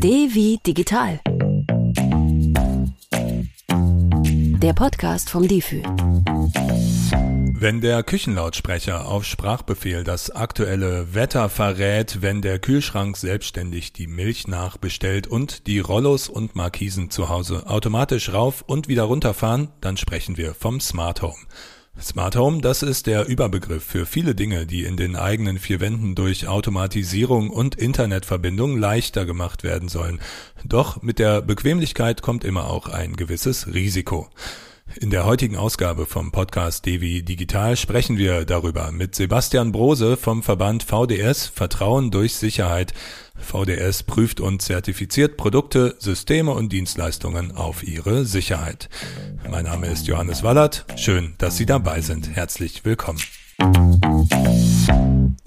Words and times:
D 0.00 0.28
wie 0.32 0.60
digital. 0.64 1.18
Der 3.68 4.72
Podcast 4.72 5.28
vom 5.28 5.48
DIFÜ. 5.48 5.82
Wenn 7.60 7.80
der 7.80 8.04
Küchenlautsprecher 8.04 9.08
auf 9.08 9.24
Sprachbefehl 9.24 10.04
das 10.04 10.30
aktuelle 10.30 11.14
Wetter 11.14 11.48
verrät, 11.48 12.22
wenn 12.22 12.42
der 12.42 12.60
Kühlschrank 12.60 13.16
selbstständig 13.16 13.92
die 13.92 14.06
Milch 14.06 14.46
nachbestellt 14.46 15.26
und 15.26 15.66
die 15.66 15.80
Rollos 15.80 16.28
und 16.28 16.54
Markisen 16.54 17.10
zu 17.10 17.28
Hause 17.28 17.64
automatisch 17.66 18.32
rauf 18.32 18.62
und 18.64 18.86
wieder 18.86 19.02
runterfahren, 19.02 19.70
dann 19.80 19.96
sprechen 19.96 20.36
wir 20.36 20.54
vom 20.54 20.78
Smart 20.78 21.22
Home. 21.22 21.44
Smart 22.00 22.36
Home, 22.36 22.60
das 22.60 22.82
ist 22.82 23.08
der 23.08 23.26
Überbegriff 23.26 23.82
für 23.82 24.06
viele 24.06 24.36
Dinge, 24.36 24.66
die 24.66 24.84
in 24.84 24.96
den 24.96 25.16
eigenen 25.16 25.58
vier 25.58 25.80
Wänden 25.80 26.14
durch 26.14 26.46
Automatisierung 26.46 27.50
und 27.50 27.74
Internetverbindung 27.74 28.78
leichter 28.78 29.26
gemacht 29.26 29.64
werden 29.64 29.88
sollen. 29.88 30.20
Doch 30.64 31.02
mit 31.02 31.18
der 31.18 31.42
Bequemlichkeit 31.42 32.22
kommt 32.22 32.44
immer 32.44 32.70
auch 32.70 32.88
ein 32.88 33.16
gewisses 33.16 33.66
Risiko. 33.74 34.28
In 34.96 35.10
der 35.10 35.24
heutigen 35.24 35.56
Ausgabe 35.56 36.06
vom 36.06 36.32
Podcast 36.32 36.86
Devi 36.86 37.22
Digital 37.22 37.76
sprechen 37.76 38.16
wir 38.16 38.44
darüber 38.44 38.90
mit 38.90 39.14
Sebastian 39.14 39.70
Brose 39.70 40.16
vom 40.16 40.42
Verband 40.42 40.82
VDS 40.82 41.46
Vertrauen 41.46 42.10
durch 42.10 42.34
Sicherheit. 42.34 42.94
VDS 43.36 44.02
prüft 44.02 44.40
und 44.40 44.62
zertifiziert 44.62 45.36
Produkte, 45.36 45.94
Systeme 45.98 46.50
und 46.52 46.72
Dienstleistungen 46.72 47.52
auf 47.52 47.82
ihre 47.82 48.24
Sicherheit. 48.24 48.88
Mein 49.48 49.64
Name 49.64 49.86
ist 49.86 50.06
Johannes 50.06 50.42
Wallert. 50.42 50.84
Schön, 50.96 51.34
dass 51.38 51.56
Sie 51.56 51.66
dabei 51.66 52.00
sind. 52.00 52.34
Herzlich 52.34 52.84
willkommen. 52.84 53.20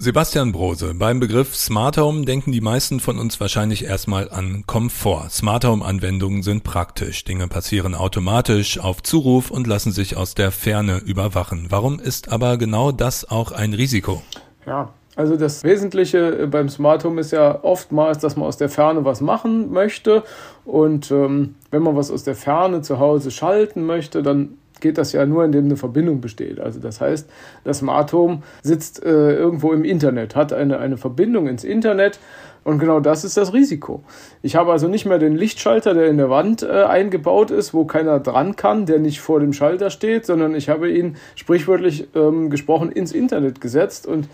Sebastian 0.02 0.50
Brose, 0.50 0.94
beim 0.94 1.20
Begriff 1.20 1.54
Smart 1.54 1.96
Home 1.96 2.24
denken 2.24 2.50
die 2.50 2.60
meisten 2.60 2.98
von 2.98 3.20
uns 3.20 3.38
wahrscheinlich 3.38 3.84
erstmal 3.84 4.28
an 4.30 4.64
Komfort. 4.66 5.30
Smart 5.30 5.64
Home 5.64 5.84
Anwendungen 5.84 6.42
sind 6.42 6.64
praktisch. 6.64 7.22
Dinge 7.22 7.46
passieren 7.46 7.94
automatisch 7.94 8.80
auf 8.80 9.00
Zuruf 9.04 9.52
und 9.52 9.68
lassen 9.68 9.92
sich 9.92 10.16
aus 10.16 10.34
der 10.34 10.50
Ferne 10.50 10.98
überwachen. 10.98 11.66
Warum 11.70 12.00
ist 12.00 12.32
aber 12.32 12.56
genau 12.58 12.90
das 12.90 13.30
auch 13.30 13.52
ein 13.52 13.74
Risiko? 13.74 14.22
Ja, 14.66 14.88
also 15.14 15.36
das 15.36 15.62
Wesentliche 15.62 16.48
beim 16.48 16.68
Smart 16.68 17.04
Home 17.04 17.20
ist 17.20 17.30
ja 17.30 17.62
oftmals, 17.62 18.18
dass 18.18 18.34
man 18.34 18.48
aus 18.48 18.56
der 18.56 18.70
Ferne 18.70 19.04
was 19.04 19.20
machen 19.20 19.70
möchte. 19.70 20.24
Und 20.64 21.12
ähm, 21.12 21.54
wenn 21.70 21.82
man 21.82 21.94
was 21.94 22.10
aus 22.10 22.24
der 22.24 22.34
Ferne 22.34 22.82
zu 22.82 22.98
Hause 22.98 23.30
schalten 23.30 23.86
möchte, 23.86 24.24
dann 24.24 24.58
geht 24.82 24.98
das 24.98 25.12
ja 25.12 25.24
nur, 25.24 25.44
indem 25.44 25.64
eine 25.64 25.76
Verbindung 25.78 26.20
besteht. 26.20 26.60
Also 26.60 26.78
das 26.78 27.00
heißt, 27.00 27.30
das 27.64 27.78
Smart 27.78 28.12
Home 28.12 28.42
sitzt 28.62 29.02
äh, 29.02 29.34
irgendwo 29.34 29.72
im 29.72 29.84
Internet, 29.84 30.36
hat 30.36 30.52
eine, 30.52 30.78
eine 30.78 30.98
Verbindung 30.98 31.46
ins 31.46 31.64
Internet 31.64 32.18
und 32.64 32.78
genau 32.78 33.00
das 33.00 33.24
ist 33.24 33.36
das 33.36 33.52
Risiko. 33.52 34.02
Ich 34.42 34.54
habe 34.54 34.70
also 34.70 34.86
nicht 34.86 35.06
mehr 35.06 35.18
den 35.18 35.34
Lichtschalter, 35.34 35.94
der 35.94 36.08
in 36.08 36.18
der 36.18 36.30
Wand 36.30 36.62
äh, 36.62 36.84
eingebaut 36.84 37.50
ist, 37.50 37.72
wo 37.72 37.86
keiner 37.86 38.20
dran 38.20 38.54
kann, 38.54 38.86
der 38.86 38.98
nicht 38.98 39.20
vor 39.20 39.40
dem 39.40 39.52
Schalter 39.52 39.90
steht, 39.90 40.26
sondern 40.26 40.54
ich 40.54 40.68
habe 40.68 40.90
ihn 40.90 41.16
sprichwörtlich 41.34 42.08
ähm, 42.14 42.50
gesprochen 42.50 42.92
ins 42.92 43.12
Internet 43.12 43.60
gesetzt 43.60 44.06
und 44.06 44.28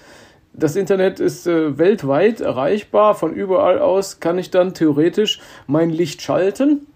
das 0.53 0.75
Internet 0.75 1.21
ist 1.21 1.47
äh, 1.47 1.79
weltweit 1.79 2.41
erreichbar. 2.41 3.15
Von 3.15 3.33
überall 3.33 3.79
aus 3.79 4.19
kann 4.19 4.39
ich 4.39 4.51
dann 4.51 4.75
theoretisch 4.75 5.41
mein 5.67 5.91
Licht 5.91 6.21
schalten 6.21 6.87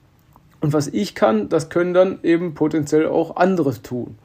und 0.62 0.72
was 0.72 0.86
ich 0.88 1.14
kann, 1.14 1.48
das 1.48 1.68
können 1.68 1.92
dann 1.92 2.20
eben 2.22 2.54
potenziell 2.54 3.06
auch 3.06 3.36
andere 3.36 3.74
tun. 3.82 4.16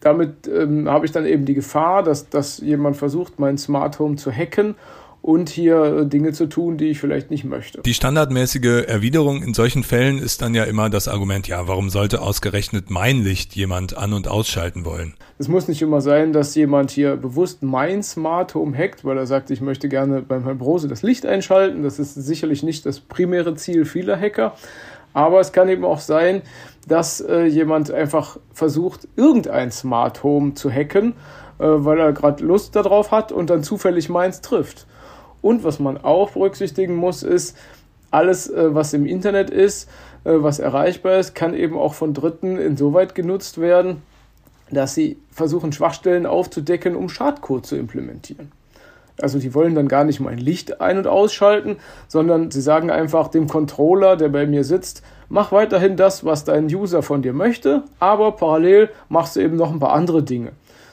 Damit 0.00 0.46
ähm, 0.46 0.88
habe 0.88 1.06
ich 1.06 1.12
dann 1.12 1.26
eben 1.26 1.46
die 1.46 1.54
Gefahr, 1.54 2.02
dass, 2.02 2.28
dass 2.28 2.58
jemand 2.58 2.96
versucht, 2.96 3.40
mein 3.40 3.58
Smart 3.58 3.98
Home 3.98 4.16
zu 4.16 4.30
hacken 4.30 4.76
und 5.26 5.48
hier 5.48 5.82
äh, 5.82 6.06
Dinge 6.06 6.32
zu 6.32 6.46
tun, 6.46 6.78
die 6.78 6.90
ich 6.90 7.00
vielleicht 7.00 7.30
nicht 7.30 7.44
möchte. 7.44 7.80
Die 7.80 7.94
standardmäßige 7.94 8.86
Erwiderung 8.86 9.42
in 9.42 9.54
solchen 9.54 9.82
Fällen 9.82 10.18
ist 10.18 10.40
dann 10.42 10.54
ja 10.54 10.64
immer 10.64 10.88
das 10.90 11.08
Argument, 11.08 11.48
ja, 11.48 11.66
warum 11.66 11.90
sollte 11.90 12.20
ausgerechnet 12.20 12.90
mein 12.90 13.24
Licht 13.24 13.56
jemand 13.56 13.96
an- 13.96 14.12
und 14.12 14.28
ausschalten 14.28 14.84
wollen? 14.84 15.14
Es 15.38 15.48
muss 15.48 15.66
nicht 15.66 15.82
immer 15.82 16.00
sein, 16.00 16.32
dass 16.32 16.54
jemand 16.54 16.92
hier 16.92 17.16
bewusst 17.16 17.62
mein 17.62 18.04
Smart 18.04 18.54
Home 18.54 18.76
hackt, 18.76 19.04
weil 19.04 19.16
er 19.16 19.26
sagt, 19.26 19.50
ich 19.50 19.60
möchte 19.60 19.88
gerne 19.88 20.22
beim 20.22 20.44
Herrn 20.44 20.58
Brose 20.58 20.86
das 20.86 21.02
Licht 21.02 21.26
einschalten. 21.26 21.82
Das 21.82 21.98
ist 21.98 22.14
sicherlich 22.14 22.62
nicht 22.62 22.86
das 22.86 23.00
primäre 23.00 23.56
Ziel 23.56 23.84
vieler 23.84 24.20
Hacker. 24.20 24.54
Aber 25.16 25.40
es 25.40 25.52
kann 25.52 25.70
eben 25.70 25.86
auch 25.86 26.00
sein, 26.00 26.42
dass 26.86 27.22
äh, 27.22 27.44
jemand 27.44 27.90
einfach 27.90 28.36
versucht, 28.52 29.08
irgendein 29.16 29.72
Smart 29.72 30.22
Home 30.22 30.52
zu 30.52 30.70
hacken, 30.70 31.14
äh, 31.58 31.64
weil 31.64 31.98
er 31.98 32.12
gerade 32.12 32.44
Lust 32.44 32.76
darauf 32.76 33.12
hat 33.12 33.32
und 33.32 33.48
dann 33.48 33.62
zufällig 33.62 34.10
meins 34.10 34.42
trifft. 34.42 34.86
Und 35.40 35.64
was 35.64 35.78
man 35.78 35.96
auch 35.96 36.32
berücksichtigen 36.32 36.96
muss, 36.96 37.22
ist, 37.22 37.56
alles, 38.10 38.50
äh, 38.50 38.74
was 38.74 38.92
im 38.92 39.06
Internet 39.06 39.48
ist, 39.48 39.88
äh, 40.24 40.32
was 40.34 40.58
erreichbar 40.58 41.18
ist, 41.18 41.34
kann 41.34 41.54
eben 41.54 41.78
auch 41.78 41.94
von 41.94 42.12
Dritten 42.12 42.58
insoweit 42.58 43.14
genutzt 43.14 43.58
werden, 43.58 44.02
dass 44.70 44.92
sie 44.92 45.16
versuchen, 45.30 45.72
Schwachstellen 45.72 46.26
aufzudecken, 46.26 46.94
um 46.94 47.08
Schadcode 47.08 47.64
zu 47.64 47.76
implementieren. 47.76 48.52
Also 49.20 49.38
die 49.38 49.54
wollen 49.54 49.74
dann 49.74 49.88
gar 49.88 50.04
nicht 50.04 50.20
mein 50.20 50.38
Licht 50.38 50.80
ein- 50.80 50.98
und 50.98 51.06
ausschalten, 51.06 51.76
sondern 52.06 52.50
sie 52.50 52.60
sagen 52.60 52.90
einfach 52.90 53.28
dem 53.28 53.48
Controller, 53.48 54.16
der 54.16 54.28
bei 54.28 54.46
mir 54.46 54.62
sitzt, 54.62 55.02
mach 55.28 55.52
weiterhin 55.52 55.96
das, 55.96 56.24
was 56.24 56.44
dein 56.44 56.66
User 56.66 57.02
von 57.02 57.22
dir 57.22 57.32
möchte, 57.32 57.84
aber 57.98 58.32
parallel 58.32 58.90
machst 59.08 59.36
du 59.36 59.40
eben 59.40 59.56
noch 59.56 59.72
ein 59.72 59.80
paar 59.80 59.92
andere 59.92 60.22
Dinge. 60.22 60.52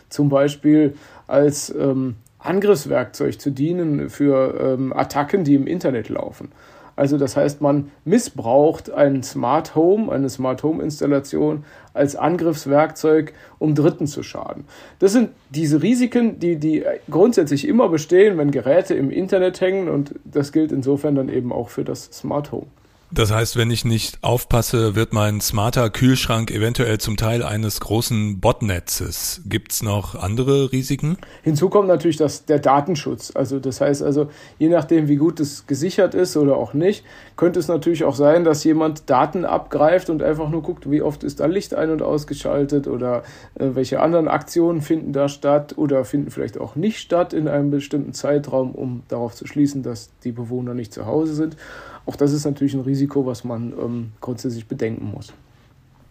Zum 0.10 0.30
Beispiel 0.30 0.96
als 1.28 1.70
ähm, 1.70 2.16
Angriffswerkzeug 2.40 3.40
zu 3.40 3.52
dienen 3.52 4.10
für 4.10 4.76
ähm, 4.78 4.94
Attacken, 4.94 5.44
die 5.44 5.56
im 5.56 5.68
Internet 5.68 6.10
laufen. 6.10 6.52
Also 6.96 7.18
das 7.18 7.36
heißt, 7.36 7.62
man 7.62 7.92
missbraucht 8.06 8.92
ein 8.92 9.24
Smart 9.24 9.76
Home, 9.76 10.12
eine 10.12 10.30
Smart 10.30 10.64
Home 10.64 10.84
Installation 10.84 11.66
als 11.94 12.16
Angriffswerkzeug, 12.16 13.34
um 13.60 13.76
Dritten 13.76 14.08
zu 14.08 14.24
schaden. 14.24 14.66
Das 15.00 15.12
sind 15.12 15.30
diese 15.50 15.82
Risiken, 15.82 16.40
die, 16.40 16.58
die 16.58 16.84
grundsätzlich 17.10 17.68
immer 17.68 17.90
bestehen, 17.90 18.38
wenn 18.38 18.52
Geräte 18.52 18.94
im 18.94 19.10
Internet 19.10 19.62
hängen 19.62 19.90
und 19.90 20.16
das 20.24 20.52
gilt 20.52 20.72
insofern 20.72 21.16
dann 21.16 21.30
eben 21.30 21.52
auch 21.52 21.70
für 21.70 21.84
das 21.84 22.06
Smart 22.06 22.52
Home. 22.52 22.68
Das 23.16 23.32
heißt, 23.32 23.58
wenn 23.58 23.70
ich 23.70 23.86
nicht 23.86 24.18
aufpasse, 24.24 24.96
wird 24.96 25.14
mein 25.14 25.40
smarter 25.40 25.92
Kühlschrank 25.92 26.50
eventuell 26.50 26.98
zum 26.98 27.16
Teil 27.16 27.44
eines 27.44 27.80
großen 27.80 28.40
Botnetzes. 28.40 29.42
Gibt's 29.46 29.84
noch 29.84 30.16
andere 30.16 30.72
Risiken? 30.72 31.18
Hinzu 31.44 31.70
kommt 31.70 31.88
natürlich 31.88 32.18
das, 32.18 32.46
der 32.46 32.58
Datenschutz. 32.58 33.32
Also 33.36 33.60
das 33.60 33.82
heißt 33.82 34.02
also, 34.02 34.30
je 34.58 34.68
nachdem, 34.68 35.10
wie 35.10 35.18
gut 35.18 35.40
es 35.40 35.68
gesichert 35.68 36.16
ist 36.16 36.36
oder 36.38 36.58
auch 36.58 36.74
nicht, 36.74 37.06
könnte 37.36 37.60
es 37.60 37.68
natürlich 37.68 38.04
auch 38.04 38.16
sein, 38.16 38.44
dass 38.44 38.64
jemand 38.64 39.08
Daten 39.12 39.46
abgreift 39.46 40.10
und 40.10 40.24
einfach 40.24 40.50
nur 40.50 40.64
guckt, 40.64 40.90
wie 40.90 41.04
oft 41.04 41.24
ist 41.24 41.40
da 41.40 41.46
Licht 41.46 41.76
ein- 41.76 41.92
und 41.92 42.02
ausgeschaltet 42.02 42.88
oder 42.88 43.22
äh, 43.54 43.70
welche 43.74 44.00
anderen 44.00 44.28
Aktionen 44.28 44.82
finden 44.82 45.14
da 45.14 45.30
statt 45.30 45.78
oder 45.78 46.04
finden 46.04 46.32
vielleicht 46.32 46.58
auch 46.58 46.76
nicht 46.76 46.98
statt 46.98 47.34
in 47.34 47.48
einem 47.48 47.70
bestimmten 47.70 48.14
Zeitraum, 48.14 48.74
um 48.74 49.04
darauf 49.08 49.36
zu 49.36 49.46
schließen, 49.46 49.84
dass 49.84 50.10
die 50.24 50.32
Bewohner 50.32 50.74
nicht 50.74 50.92
zu 50.92 51.06
Hause 51.06 51.36
sind. 51.36 51.58
Auch 52.06 52.16
das 52.16 52.34
ist 52.34 52.46
natürlich 52.46 52.74
ein 52.74 52.82
Risiko, 52.82 53.26
was 53.26 53.44
man 53.44 53.74
ähm, 53.80 54.12
grundsätzlich 54.20 54.68
bedenken 54.68 55.12
muss. 55.12 55.34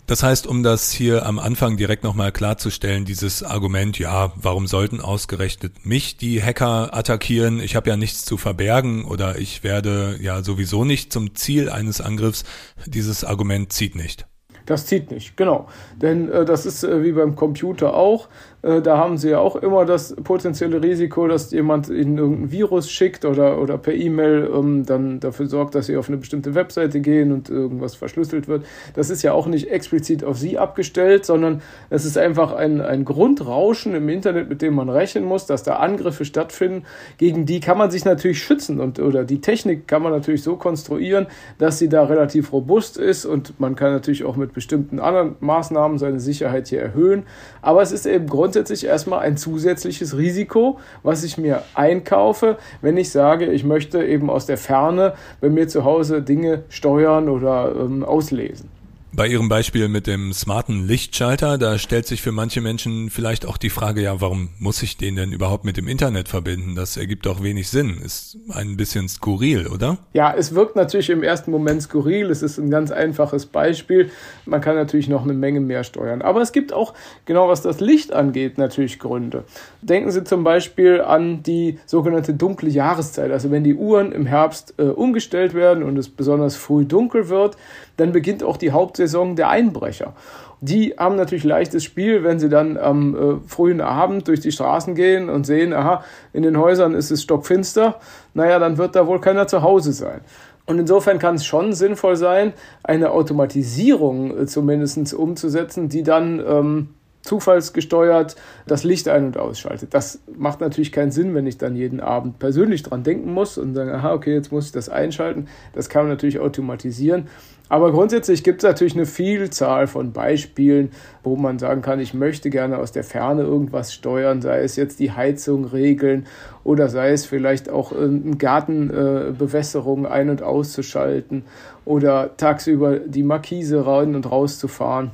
Das 0.06 0.22
heißt, 0.22 0.46
um 0.46 0.62
das 0.62 0.90
hier 0.90 1.24
am 1.26 1.38
Anfang 1.38 1.76
direkt 1.76 2.02
nochmal 2.02 2.32
klarzustellen, 2.32 3.04
dieses 3.04 3.42
Argument, 3.42 3.98
ja, 3.98 4.32
warum 4.36 4.66
sollten 4.66 5.00
ausgerechnet 5.00 5.86
mich 5.86 6.16
die 6.16 6.42
Hacker 6.42 6.94
attackieren? 6.94 7.60
Ich 7.60 7.76
habe 7.76 7.88
ja 7.88 7.96
nichts 7.96 8.24
zu 8.24 8.36
verbergen 8.36 9.04
oder 9.04 9.38
ich 9.38 9.62
werde 9.62 10.18
ja 10.20 10.42
sowieso 10.42 10.84
nicht 10.84 11.12
zum 11.12 11.34
Ziel 11.34 11.70
eines 11.70 12.00
Angriffs. 12.00 12.44
Dieses 12.84 13.24
Argument 13.24 13.72
zieht 13.72 13.94
nicht. 13.94 14.26
Das 14.72 14.86
zieht 14.86 15.10
nicht, 15.10 15.36
genau. 15.36 15.66
Denn 16.00 16.30
äh, 16.30 16.46
das 16.46 16.64
ist 16.64 16.82
äh, 16.82 17.04
wie 17.04 17.12
beim 17.12 17.36
Computer 17.36 17.92
auch. 17.92 18.28
Äh, 18.62 18.80
da 18.80 18.96
haben 18.96 19.18
sie 19.18 19.28
ja 19.28 19.38
auch 19.38 19.56
immer 19.56 19.84
das 19.84 20.16
potenzielle 20.16 20.82
Risiko, 20.82 21.26
dass 21.26 21.50
jemand 21.50 21.90
ihnen 21.90 22.16
irgendein 22.16 22.52
Virus 22.52 22.90
schickt 22.90 23.26
oder, 23.26 23.60
oder 23.60 23.76
per 23.76 23.92
E-Mail 23.92 24.48
ähm, 24.50 24.86
dann 24.86 25.20
dafür 25.20 25.46
sorgt, 25.46 25.74
dass 25.74 25.86
sie 25.86 25.98
auf 25.98 26.08
eine 26.08 26.16
bestimmte 26.16 26.54
Webseite 26.54 27.00
gehen 27.00 27.32
und 27.32 27.50
irgendwas 27.50 27.96
verschlüsselt 27.96 28.48
wird. 28.48 28.64
Das 28.94 29.10
ist 29.10 29.22
ja 29.22 29.34
auch 29.34 29.46
nicht 29.46 29.70
explizit 29.70 30.24
auf 30.24 30.38
sie 30.38 30.58
abgestellt, 30.58 31.26
sondern 31.26 31.60
es 31.90 32.06
ist 32.06 32.16
einfach 32.16 32.52
ein, 32.52 32.80
ein 32.80 33.04
Grundrauschen 33.04 33.94
im 33.94 34.08
Internet, 34.08 34.48
mit 34.48 34.62
dem 34.62 34.74
man 34.74 34.88
rechnen 34.88 35.24
muss, 35.24 35.44
dass 35.44 35.64
da 35.64 35.76
Angriffe 35.76 36.24
stattfinden. 36.24 36.84
Gegen 37.18 37.44
die 37.44 37.60
kann 37.60 37.76
man 37.76 37.90
sich 37.90 38.06
natürlich 38.06 38.42
schützen 38.42 38.80
und 38.80 39.00
oder 39.00 39.24
die 39.24 39.42
Technik 39.42 39.86
kann 39.86 40.02
man 40.02 40.12
natürlich 40.12 40.42
so 40.42 40.56
konstruieren, 40.56 41.26
dass 41.58 41.78
sie 41.78 41.90
da 41.90 42.04
relativ 42.04 42.54
robust 42.54 42.96
ist 42.96 43.26
und 43.26 43.60
man 43.60 43.76
kann 43.76 43.92
natürlich 43.92 44.24
auch 44.24 44.36
mit 44.36 44.54
bestimmten 44.62 45.00
anderen 45.00 45.34
Maßnahmen 45.40 45.98
seine 45.98 46.20
Sicherheit 46.20 46.68
hier 46.68 46.80
erhöhen. 46.80 47.24
Aber 47.62 47.82
es 47.82 47.90
ist 47.90 48.06
eben 48.06 48.26
grundsätzlich 48.26 48.86
erstmal 48.86 49.18
ein 49.20 49.36
zusätzliches 49.36 50.16
Risiko, 50.16 50.78
was 51.02 51.24
ich 51.24 51.36
mir 51.36 51.62
einkaufe, 51.74 52.58
wenn 52.80 52.96
ich 52.96 53.10
sage, 53.10 53.46
ich 53.46 53.64
möchte 53.64 54.04
eben 54.04 54.30
aus 54.30 54.46
der 54.46 54.58
Ferne 54.58 55.14
bei 55.40 55.48
mir 55.48 55.66
zu 55.66 55.84
Hause 55.84 56.22
Dinge 56.22 56.62
steuern 56.68 57.28
oder 57.28 57.74
ähm, 57.74 58.04
auslesen. 58.04 58.70
Bei 59.14 59.28
Ihrem 59.28 59.50
Beispiel 59.50 59.88
mit 59.88 60.06
dem 60.06 60.32
smarten 60.32 60.86
Lichtschalter, 60.86 61.58
da 61.58 61.76
stellt 61.76 62.06
sich 62.06 62.22
für 62.22 62.32
manche 62.32 62.62
Menschen 62.62 63.10
vielleicht 63.10 63.44
auch 63.44 63.58
die 63.58 63.68
Frage, 63.68 64.00
ja, 64.00 64.22
warum 64.22 64.48
muss 64.58 64.82
ich 64.82 64.96
den 64.96 65.16
denn 65.16 65.32
überhaupt 65.32 65.66
mit 65.66 65.76
dem 65.76 65.86
Internet 65.86 66.28
verbinden? 66.28 66.76
Das 66.76 66.96
ergibt 66.96 67.26
doch 67.26 67.42
wenig 67.42 67.68
Sinn. 67.68 67.98
Ist 68.02 68.38
ein 68.48 68.78
bisschen 68.78 69.10
skurril, 69.10 69.66
oder? 69.66 69.98
Ja, 70.14 70.32
es 70.34 70.54
wirkt 70.54 70.76
natürlich 70.76 71.10
im 71.10 71.22
ersten 71.22 71.50
Moment 71.50 71.82
skurril. 71.82 72.30
Es 72.30 72.42
ist 72.42 72.56
ein 72.56 72.70
ganz 72.70 72.90
einfaches 72.90 73.44
Beispiel. 73.44 74.10
Man 74.46 74.62
kann 74.62 74.76
natürlich 74.76 75.08
noch 75.08 75.24
eine 75.24 75.34
Menge 75.34 75.60
mehr 75.60 75.84
steuern. 75.84 76.22
Aber 76.22 76.40
es 76.40 76.52
gibt 76.52 76.72
auch, 76.72 76.94
genau 77.26 77.48
was 77.48 77.60
das 77.60 77.80
Licht 77.80 78.14
angeht, 78.14 78.56
natürlich 78.56 78.98
Gründe. 78.98 79.44
Denken 79.82 80.10
Sie 80.10 80.24
zum 80.24 80.42
Beispiel 80.42 81.02
an 81.02 81.42
die 81.42 81.78
sogenannte 81.84 82.32
dunkle 82.32 82.70
Jahreszeit. 82.70 83.30
Also 83.30 83.50
wenn 83.50 83.62
die 83.62 83.74
Uhren 83.74 84.10
im 84.10 84.24
Herbst 84.24 84.72
äh, 84.78 84.84
umgestellt 84.84 85.52
werden 85.52 85.82
und 85.82 85.98
es 85.98 86.08
besonders 86.08 86.56
früh 86.56 86.86
dunkel 86.86 87.28
wird, 87.28 87.58
dann 87.98 88.12
beginnt 88.12 88.42
auch 88.42 88.56
die 88.56 88.72
Hauptsaison 89.02 89.36
der 89.36 89.48
Einbrecher. 89.48 90.12
Die 90.60 90.94
haben 90.96 91.16
natürlich 91.16 91.42
leichtes 91.44 91.82
Spiel, 91.82 92.22
wenn 92.22 92.38
sie 92.38 92.48
dann 92.48 92.76
am 92.76 93.16
äh, 93.16 93.48
frühen 93.48 93.80
Abend 93.80 94.28
durch 94.28 94.40
die 94.40 94.52
Straßen 94.52 94.94
gehen 94.94 95.28
und 95.28 95.44
sehen, 95.44 95.72
aha, 95.72 96.04
in 96.32 96.44
den 96.44 96.56
Häusern 96.56 96.94
ist 96.94 97.10
es 97.10 97.22
stockfinster, 97.22 97.96
naja, 98.34 98.60
dann 98.60 98.78
wird 98.78 98.94
da 98.94 99.08
wohl 99.08 99.20
keiner 99.20 99.48
zu 99.48 99.62
Hause 99.62 99.92
sein. 99.92 100.20
Und 100.64 100.78
insofern 100.78 101.18
kann 101.18 101.34
es 101.34 101.44
schon 101.44 101.72
sinnvoll 101.72 102.14
sein, 102.14 102.52
eine 102.84 103.10
Automatisierung 103.10 104.42
äh, 104.42 104.46
zumindest 104.46 105.12
umzusetzen, 105.14 105.88
die 105.88 106.04
dann 106.04 106.38
ähm, 106.38 106.88
zufallsgesteuert 107.22 108.36
das 108.66 108.84
Licht 108.84 109.08
ein- 109.08 109.26
und 109.26 109.36
ausschaltet. 109.36 109.94
Das 109.94 110.20
macht 110.36 110.60
natürlich 110.60 110.92
keinen 110.92 111.10
Sinn, 111.10 111.34
wenn 111.34 111.46
ich 111.46 111.58
dann 111.58 111.76
jeden 111.76 112.00
Abend 112.00 112.38
persönlich 112.38 112.82
dran 112.82 113.04
denken 113.04 113.32
muss 113.32 113.58
und 113.58 113.74
sagen, 113.74 113.90
aha, 113.90 114.12
okay, 114.12 114.34
jetzt 114.34 114.52
muss 114.52 114.66
ich 114.66 114.72
das 114.72 114.88
einschalten. 114.88 115.46
Das 115.72 115.88
kann 115.88 116.02
man 116.02 116.10
natürlich 116.10 116.40
automatisieren. 116.40 117.28
Aber 117.68 117.90
grundsätzlich 117.90 118.44
gibt 118.44 118.62
es 118.62 118.68
natürlich 118.68 118.94
eine 118.94 119.06
Vielzahl 119.06 119.86
von 119.86 120.12
Beispielen, 120.12 120.90
wo 121.22 121.36
man 121.36 121.58
sagen 121.58 121.80
kann, 121.80 122.00
ich 122.00 122.12
möchte 122.12 122.50
gerne 122.50 122.76
aus 122.76 122.92
der 122.92 123.02
Ferne 123.02 123.44
irgendwas 123.44 123.94
steuern, 123.94 124.42
sei 124.42 124.60
es 124.60 124.76
jetzt 124.76 125.00
die 125.00 125.12
Heizung 125.12 125.64
regeln 125.64 126.26
oder 126.64 126.90
sei 126.90 127.12
es 127.12 127.24
vielleicht 127.24 127.70
auch 127.70 127.92
eine 127.92 128.36
Gartenbewässerung 128.36 130.04
ein- 130.04 130.28
und 130.28 130.42
auszuschalten 130.42 131.44
oder 131.86 132.36
tagsüber 132.36 132.98
die 132.98 133.22
Markise 133.22 133.86
rein 133.86 134.14
und 134.16 134.30
rauszufahren. 134.30 135.12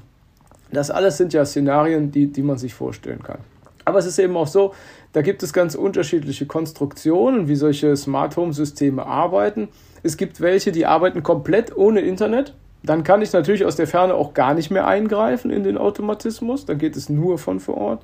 Das 0.73 0.91
alles 0.91 1.17
sind 1.17 1.33
ja 1.33 1.45
Szenarien, 1.45 2.11
die, 2.11 2.27
die 2.27 2.43
man 2.43 2.59
sich 2.59 2.75
vorstellen 2.75 3.23
kann. 3.23 3.39
Aber 3.85 3.99
es 3.99 4.07
ist 4.07 4.19
eben 4.19 4.37
auch 4.37 4.47
so, 4.47 4.75
da 5.13 5.23
gibt 5.23 5.43
es 5.43 5.55
ganz 5.55 5.75
unterschiedliche 5.75 6.45
Konstruktionen, 6.45 7.49
wie 7.49 7.57
solche 7.57 7.97
Smart 7.97 8.37
Home 8.37 8.53
Systeme 8.53 9.07
arbeiten. 9.07 9.69
Es 10.03 10.19
gibt 10.19 10.43
welche, 10.43 10.73
die 10.73 10.85
arbeiten 10.85 11.23
komplett 11.23 11.75
ohne 11.75 12.01
Internet. 12.01 12.55
Dann 12.83 13.03
kann 13.03 13.23
ich 13.23 13.33
natürlich 13.33 13.65
aus 13.65 13.77
der 13.77 13.87
Ferne 13.87 14.15
auch 14.15 14.35
gar 14.35 14.55
nicht 14.55 14.71
mehr 14.71 14.87
eingreifen 14.87 15.51
in 15.51 15.65
den 15.65 15.79
Automatismus. 15.79 16.67
Dann 16.67 16.79
geht 16.79 16.97
es 16.97 17.09
nur 17.09 17.39
von 17.39 17.61
vor 17.61 17.79
Ort. 17.79 18.03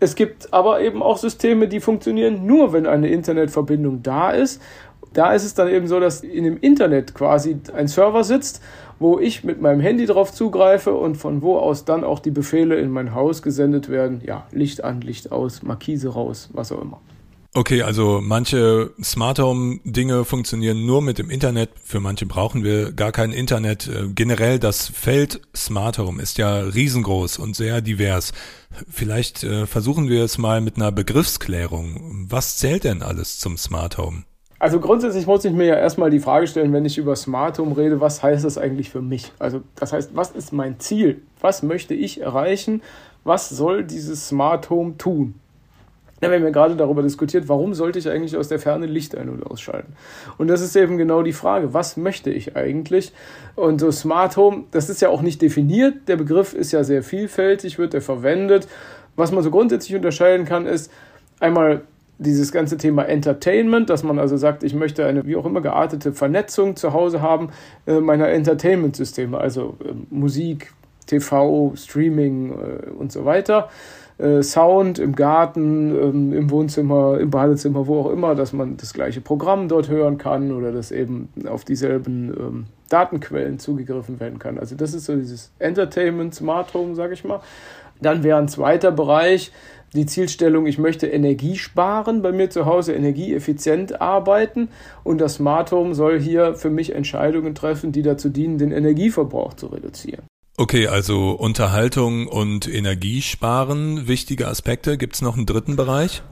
Es 0.00 0.14
gibt 0.14 0.52
aber 0.54 0.80
eben 0.80 1.02
auch 1.02 1.18
Systeme, 1.18 1.66
die 1.66 1.80
funktionieren 1.80 2.46
nur, 2.46 2.72
wenn 2.72 2.86
eine 2.86 3.08
Internetverbindung 3.08 4.02
da 4.02 4.30
ist. 4.30 4.62
Da 5.12 5.32
ist 5.32 5.44
es 5.44 5.54
dann 5.54 5.68
eben 5.68 5.88
so, 5.88 5.98
dass 5.98 6.20
in 6.20 6.44
dem 6.44 6.58
Internet 6.58 7.14
quasi 7.14 7.58
ein 7.74 7.88
Server 7.88 8.22
sitzt, 8.22 8.62
wo 8.98 9.18
ich 9.18 9.44
mit 9.44 9.60
meinem 9.60 9.80
Handy 9.80 10.06
drauf 10.06 10.32
zugreife 10.32 10.94
und 10.94 11.16
von 11.16 11.42
wo 11.42 11.58
aus 11.58 11.84
dann 11.84 12.04
auch 12.04 12.18
die 12.18 12.30
Befehle 12.30 12.76
in 12.76 12.90
mein 12.90 13.14
Haus 13.14 13.42
gesendet 13.42 13.88
werden. 13.88 14.20
Ja, 14.24 14.46
Licht 14.50 14.84
an, 14.84 15.00
Licht 15.00 15.32
aus, 15.32 15.62
Markise 15.62 16.08
raus, 16.08 16.48
was 16.52 16.72
auch 16.72 16.82
immer. 16.82 17.00
Okay, 17.54 17.82
also 17.82 18.20
manche 18.22 18.92
Smart 19.02 19.38
Home 19.38 19.80
Dinge 19.82 20.24
funktionieren 20.26 20.84
nur 20.84 21.00
mit 21.00 21.18
dem 21.18 21.30
Internet. 21.30 21.70
Für 21.82 21.98
manche 21.98 22.26
brauchen 22.26 22.62
wir 22.62 22.92
gar 22.92 23.10
kein 23.10 23.32
Internet. 23.32 23.88
Äh, 23.88 24.08
generell 24.14 24.58
das 24.58 24.86
Feld 24.86 25.40
Smart 25.56 25.98
Home 25.98 26.22
ist 26.22 26.36
ja 26.36 26.58
riesengroß 26.58 27.38
und 27.38 27.56
sehr 27.56 27.80
divers. 27.80 28.32
Vielleicht 28.90 29.44
äh, 29.44 29.66
versuchen 29.66 30.08
wir 30.10 30.24
es 30.24 30.36
mal 30.36 30.60
mit 30.60 30.76
einer 30.76 30.92
Begriffsklärung. 30.92 32.26
Was 32.28 32.58
zählt 32.58 32.84
denn 32.84 33.02
alles 33.02 33.38
zum 33.38 33.56
Smart 33.56 33.96
Home? 33.96 34.24
Also 34.60 34.80
grundsätzlich 34.80 35.26
muss 35.26 35.44
ich 35.44 35.52
mir 35.52 35.66
ja 35.66 35.76
erstmal 35.76 36.10
die 36.10 36.18
Frage 36.18 36.48
stellen, 36.48 36.72
wenn 36.72 36.84
ich 36.84 36.98
über 36.98 37.14
Smart 37.14 37.58
Home 37.58 37.76
rede, 37.76 38.00
was 38.00 38.22
heißt 38.22 38.44
das 38.44 38.58
eigentlich 38.58 38.90
für 38.90 39.02
mich? 39.02 39.32
Also 39.38 39.62
das 39.76 39.92
heißt, 39.92 40.16
was 40.16 40.32
ist 40.32 40.52
mein 40.52 40.80
Ziel? 40.80 41.22
Was 41.40 41.62
möchte 41.62 41.94
ich 41.94 42.20
erreichen? 42.20 42.82
Was 43.22 43.48
soll 43.48 43.84
dieses 43.84 44.28
Smart 44.28 44.68
Home 44.70 44.98
tun? 44.98 45.34
Ja, 46.20 46.30
wir 46.30 46.36
haben 46.38 46.44
ja 46.44 46.50
gerade 46.50 46.74
darüber 46.74 47.02
diskutiert, 47.02 47.48
warum 47.48 47.74
sollte 47.74 48.00
ich 48.00 48.08
eigentlich 48.08 48.36
aus 48.36 48.48
der 48.48 48.58
Ferne 48.58 48.86
Licht 48.86 49.16
ein- 49.16 49.28
und 49.28 49.46
ausschalten? 49.46 49.92
Und 50.36 50.48
das 50.48 50.60
ist 50.60 50.74
eben 50.74 50.98
genau 50.98 51.22
die 51.22 51.32
Frage, 51.32 51.72
was 51.72 51.96
möchte 51.96 52.30
ich 52.30 52.56
eigentlich? 52.56 53.12
Und 53.54 53.80
so 53.80 53.92
Smart 53.92 54.36
Home, 54.36 54.64
das 54.72 54.90
ist 54.90 55.00
ja 55.00 55.10
auch 55.10 55.22
nicht 55.22 55.40
definiert, 55.40 56.08
der 56.08 56.16
Begriff 56.16 56.54
ist 56.54 56.72
ja 56.72 56.82
sehr 56.82 57.04
vielfältig, 57.04 57.78
wird 57.78 57.94
er 57.94 58.02
verwendet. 58.02 58.66
Was 59.14 59.30
man 59.30 59.44
so 59.44 59.52
grundsätzlich 59.52 59.94
unterscheiden 59.94 60.44
kann, 60.44 60.66
ist 60.66 60.90
einmal 61.38 61.82
dieses 62.18 62.52
ganze 62.52 62.76
Thema 62.76 63.04
Entertainment, 63.04 63.90
dass 63.90 64.02
man 64.02 64.18
also 64.18 64.36
sagt, 64.36 64.64
ich 64.64 64.74
möchte 64.74 65.06
eine 65.06 65.26
wie 65.26 65.36
auch 65.36 65.46
immer 65.46 65.60
geartete 65.60 66.12
Vernetzung 66.12 66.76
zu 66.76 66.92
Hause 66.92 67.22
haben 67.22 67.50
äh, 67.86 68.00
meiner 68.00 68.28
Entertainment-Systeme, 68.28 69.38
also 69.38 69.76
äh, 69.84 69.92
Musik, 70.10 70.72
TV, 71.06 71.72
Streaming 71.76 72.52
äh, 72.52 72.90
und 72.90 73.12
so 73.12 73.24
weiter. 73.24 73.68
Äh, 74.18 74.42
Sound 74.42 74.98
im 74.98 75.14
Garten, 75.14 75.94
ähm, 75.94 76.32
im 76.32 76.50
Wohnzimmer, 76.50 77.20
im 77.20 77.30
Badezimmer, 77.30 77.86
wo 77.86 78.00
auch 78.00 78.10
immer, 78.10 78.34
dass 78.34 78.52
man 78.52 78.76
das 78.76 78.92
gleiche 78.92 79.20
Programm 79.20 79.68
dort 79.68 79.88
hören 79.88 80.18
kann 80.18 80.50
oder 80.50 80.72
dass 80.72 80.90
eben 80.90 81.28
auf 81.48 81.64
dieselben 81.64 82.34
ähm, 82.36 82.66
Datenquellen 82.88 83.60
zugegriffen 83.60 84.18
werden 84.18 84.40
kann. 84.40 84.58
Also 84.58 84.74
das 84.74 84.92
ist 84.92 85.04
so 85.04 85.14
dieses 85.14 85.52
Entertainment 85.60 86.34
Smart 86.34 86.74
Home, 86.74 86.96
sage 86.96 87.14
ich 87.14 87.22
mal. 87.22 87.40
Dann 88.00 88.24
wäre 88.24 88.38
ein 88.38 88.48
zweiter 88.48 88.90
Bereich 88.90 89.52
die 89.94 90.06
Zielstellung, 90.06 90.66
ich 90.66 90.78
möchte 90.78 91.06
Energie 91.06 91.56
sparen 91.56 92.22
bei 92.22 92.32
mir 92.32 92.50
zu 92.50 92.66
Hause, 92.66 92.92
energieeffizient 92.94 94.00
arbeiten 94.00 94.68
und 95.04 95.18
das 95.18 95.34
Smart 95.34 95.72
Home 95.72 95.94
soll 95.94 96.20
hier 96.20 96.54
für 96.54 96.70
mich 96.70 96.94
Entscheidungen 96.94 97.54
treffen, 97.54 97.92
die 97.92 98.02
dazu 98.02 98.28
dienen, 98.28 98.58
den 98.58 98.72
Energieverbrauch 98.72 99.54
zu 99.54 99.66
reduzieren. 99.68 100.24
Okay, 100.56 100.88
also 100.88 101.30
Unterhaltung 101.30 102.26
und 102.26 102.68
Energiesparen, 102.68 104.08
wichtige 104.08 104.48
Aspekte. 104.48 104.98
Gibt 104.98 105.14
es 105.14 105.22
noch 105.22 105.36
einen 105.36 105.46
dritten 105.46 105.76
Bereich? 105.76 106.22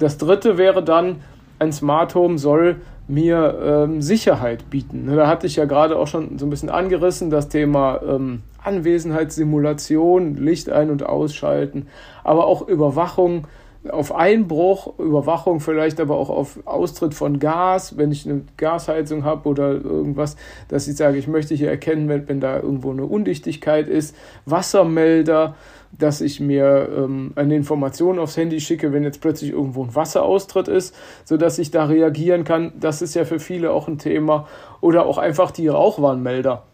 Das 0.00 0.18
dritte 0.18 0.58
wäre 0.58 0.82
dann, 0.82 1.20
ein 1.60 1.72
Smart 1.72 2.14
Home 2.14 2.38
soll 2.38 2.80
mir 3.06 3.58
ähm, 3.62 4.02
Sicherheit 4.02 4.70
bieten. 4.70 5.14
Da 5.14 5.26
hatte 5.26 5.46
ich 5.46 5.56
ja 5.56 5.66
gerade 5.66 5.96
auch 5.98 6.06
schon 6.06 6.38
so 6.38 6.46
ein 6.46 6.50
bisschen 6.50 6.70
angerissen, 6.70 7.30
das 7.30 7.48
Thema 7.48 8.00
ähm, 8.02 8.42
Anwesenheitssimulation, 8.62 10.34
Licht 10.34 10.70
ein- 10.70 10.90
und 10.90 11.04
ausschalten, 11.04 11.88
aber 12.24 12.46
auch 12.46 12.66
Überwachung 12.66 13.46
auf 13.88 14.14
Einbruch, 14.14 14.98
Überwachung 14.98 15.60
vielleicht 15.60 16.00
aber 16.00 16.16
auch 16.16 16.28
auf 16.28 16.58
Austritt 16.66 17.14
von 17.14 17.38
Gas, 17.38 17.96
wenn 17.96 18.12
ich 18.12 18.28
eine 18.28 18.42
Gasheizung 18.58 19.24
habe 19.24 19.48
oder 19.48 19.72
irgendwas, 19.72 20.36
dass 20.68 20.86
ich 20.86 20.96
sage, 20.96 21.16
ich 21.16 21.28
möchte 21.28 21.54
hier 21.54 21.70
erkennen, 21.70 22.08
wenn, 22.08 22.28
wenn 22.28 22.40
da 22.40 22.60
irgendwo 22.60 22.90
eine 22.90 23.04
Undichtigkeit 23.06 23.88
ist, 23.88 24.14
Wassermelder, 24.44 25.54
dass 25.98 26.20
ich 26.20 26.40
mir 26.40 26.88
ähm, 26.94 27.32
eine 27.36 27.56
Information 27.56 28.18
aufs 28.18 28.36
Handy 28.36 28.60
schicke, 28.60 28.92
wenn 28.92 29.02
jetzt 29.02 29.22
plötzlich 29.22 29.50
irgendwo 29.50 29.82
ein 29.82 29.94
Wasseraustritt 29.94 30.68
ist, 30.68 30.94
sodass 31.24 31.58
ich 31.58 31.70
da 31.70 31.86
reagieren 31.86 32.44
kann. 32.44 32.72
Das 32.78 33.02
ist 33.02 33.14
ja 33.14 33.24
für 33.24 33.40
viele 33.40 33.72
auch 33.72 33.88
ein 33.88 33.98
Thema. 33.98 34.46
Oder 34.80 35.06
auch 35.06 35.18
einfach 35.18 35.50
die 35.50 35.68
Rauchwarnmelder, 35.68 36.64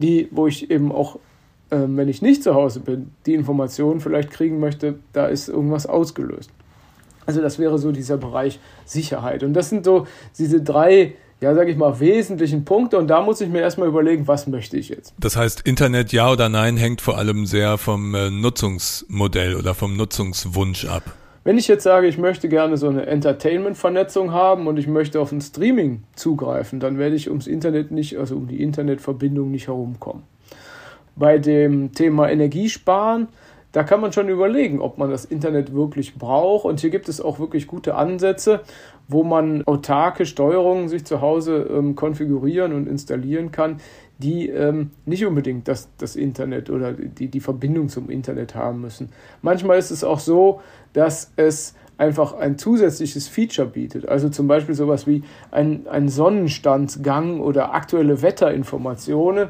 die, 0.00 0.28
wo 0.32 0.46
ich 0.46 0.70
eben 0.70 0.92
auch 0.92 1.18
ähm, 1.70 1.96
wenn 1.96 2.08
ich 2.08 2.22
nicht 2.22 2.42
zu 2.42 2.54
Hause 2.54 2.80
bin, 2.80 3.10
die 3.26 3.34
Informationen 3.34 4.00
vielleicht 4.00 4.30
kriegen 4.30 4.58
möchte, 4.60 4.98
da 5.12 5.26
ist 5.26 5.48
irgendwas 5.48 5.86
ausgelöst. 5.86 6.50
Also 7.26 7.42
das 7.42 7.58
wäre 7.58 7.78
so 7.78 7.92
dieser 7.92 8.16
Bereich 8.16 8.58
Sicherheit. 8.86 9.42
Und 9.42 9.52
das 9.52 9.68
sind 9.68 9.84
so 9.84 10.06
diese 10.38 10.62
drei, 10.62 11.14
ja, 11.42 11.54
sage 11.54 11.70
ich 11.70 11.76
mal, 11.76 12.00
wesentlichen 12.00 12.64
Punkte. 12.64 12.96
Und 12.96 13.08
da 13.08 13.20
muss 13.20 13.42
ich 13.42 13.50
mir 13.50 13.60
erstmal 13.60 13.88
überlegen, 13.88 14.26
was 14.26 14.46
möchte 14.46 14.78
ich 14.78 14.88
jetzt. 14.88 15.12
Das 15.18 15.36
heißt, 15.36 15.60
Internet 15.66 16.10
ja 16.12 16.32
oder 16.32 16.48
nein 16.48 16.78
hängt 16.78 17.02
vor 17.02 17.18
allem 17.18 17.44
sehr 17.44 17.76
vom 17.76 18.14
äh, 18.14 18.30
Nutzungsmodell 18.30 19.56
oder 19.56 19.74
vom 19.74 19.94
Nutzungswunsch 19.94 20.86
ab. 20.86 21.02
Wenn 21.44 21.58
ich 21.58 21.68
jetzt 21.68 21.84
sage, 21.84 22.06
ich 22.06 22.16
möchte 22.16 22.48
gerne 22.48 22.78
so 22.78 22.88
eine 22.88 23.06
Entertainment-Vernetzung 23.06 24.32
haben 24.32 24.66
und 24.66 24.78
ich 24.78 24.86
möchte 24.86 25.20
auf 25.20 25.32
ein 25.32 25.40
Streaming 25.40 26.04
zugreifen, 26.14 26.80
dann 26.80 26.98
werde 26.98 27.14
ich 27.14 27.28
ums 27.28 27.46
Internet 27.46 27.90
nicht, 27.90 28.16
also 28.16 28.36
um 28.36 28.48
die 28.48 28.62
Internetverbindung 28.62 29.50
nicht 29.50 29.68
herumkommen 29.68 30.22
bei 31.18 31.38
dem 31.38 31.92
Thema 31.92 32.30
Energiesparen, 32.30 33.28
da 33.72 33.82
kann 33.82 34.00
man 34.00 34.12
schon 34.12 34.28
überlegen, 34.28 34.80
ob 34.80 34.96
man 34.96 35.10
das 35.10 35.24
Internet 35.26 35.74
wirklich 35.74 36.14
braucht. 36.14 36.64
Und 36.64 36.80
hier 36.80 36.90
gibt 36.90 37.08
es 37.08 37.20
auch 37.20 37.38
wirklich 37.38 37.66
gute 37.66 37.96
Ansätze, 37.96 38.60
wo 39.08 39.24
man 39.24 39.62
autarke 39.66 40.24
Steuerungen 40.26 40.88
sich 40.88 41.04
zu 41.04 41.20
Hause 41.20 41.68
ähm, 41.70 41.94
konfigurieren 41.94 42.72
und 42.72 42.88
installieren 42.88 43.52
kann, 43.52 43.80
die 44.18 44.48
ähm, 44.48 44.90
nicht 45.04 45.24
unbedingt 45.24 45.68
das, 45.68 45.88
das 45.98 46.16
Internet 46.16 46.70
oder 46.70 46.92
die, 46.92 47.28
die 47.28 47.40
Verbindung 47.40 47.88
zum 47.88 48.10
Internet 48.10 48.54
haben 48.54 48.80
müssen. 48.80 49.10
Manchmal 49.42 49.78
ist 49.78 49.90
es 49.90 50.02
auch 50.02 50.18
so, 50.18 50.60
dass 50.92 51.32
es 51.36 51.74
einfach 51.98 52.32
ein 52.34 52.56
zusätzliches 52.58 53.28
Feature 53.28 53.68
bietet. 53.68 54.08
Also 54.08 54.28
zum 54.28 54.46
Beispiel 54.46 54.74
sowas 54.74 55.06
wie 55.06 55.24
ein, 55.50 55.86
ein 55.88 56.08
Sonnenstandsgang 56.08 57.40
oder 57.40 57.74
aktuelle 57.74 58.22
Wetterinformationen, 58.22 59.48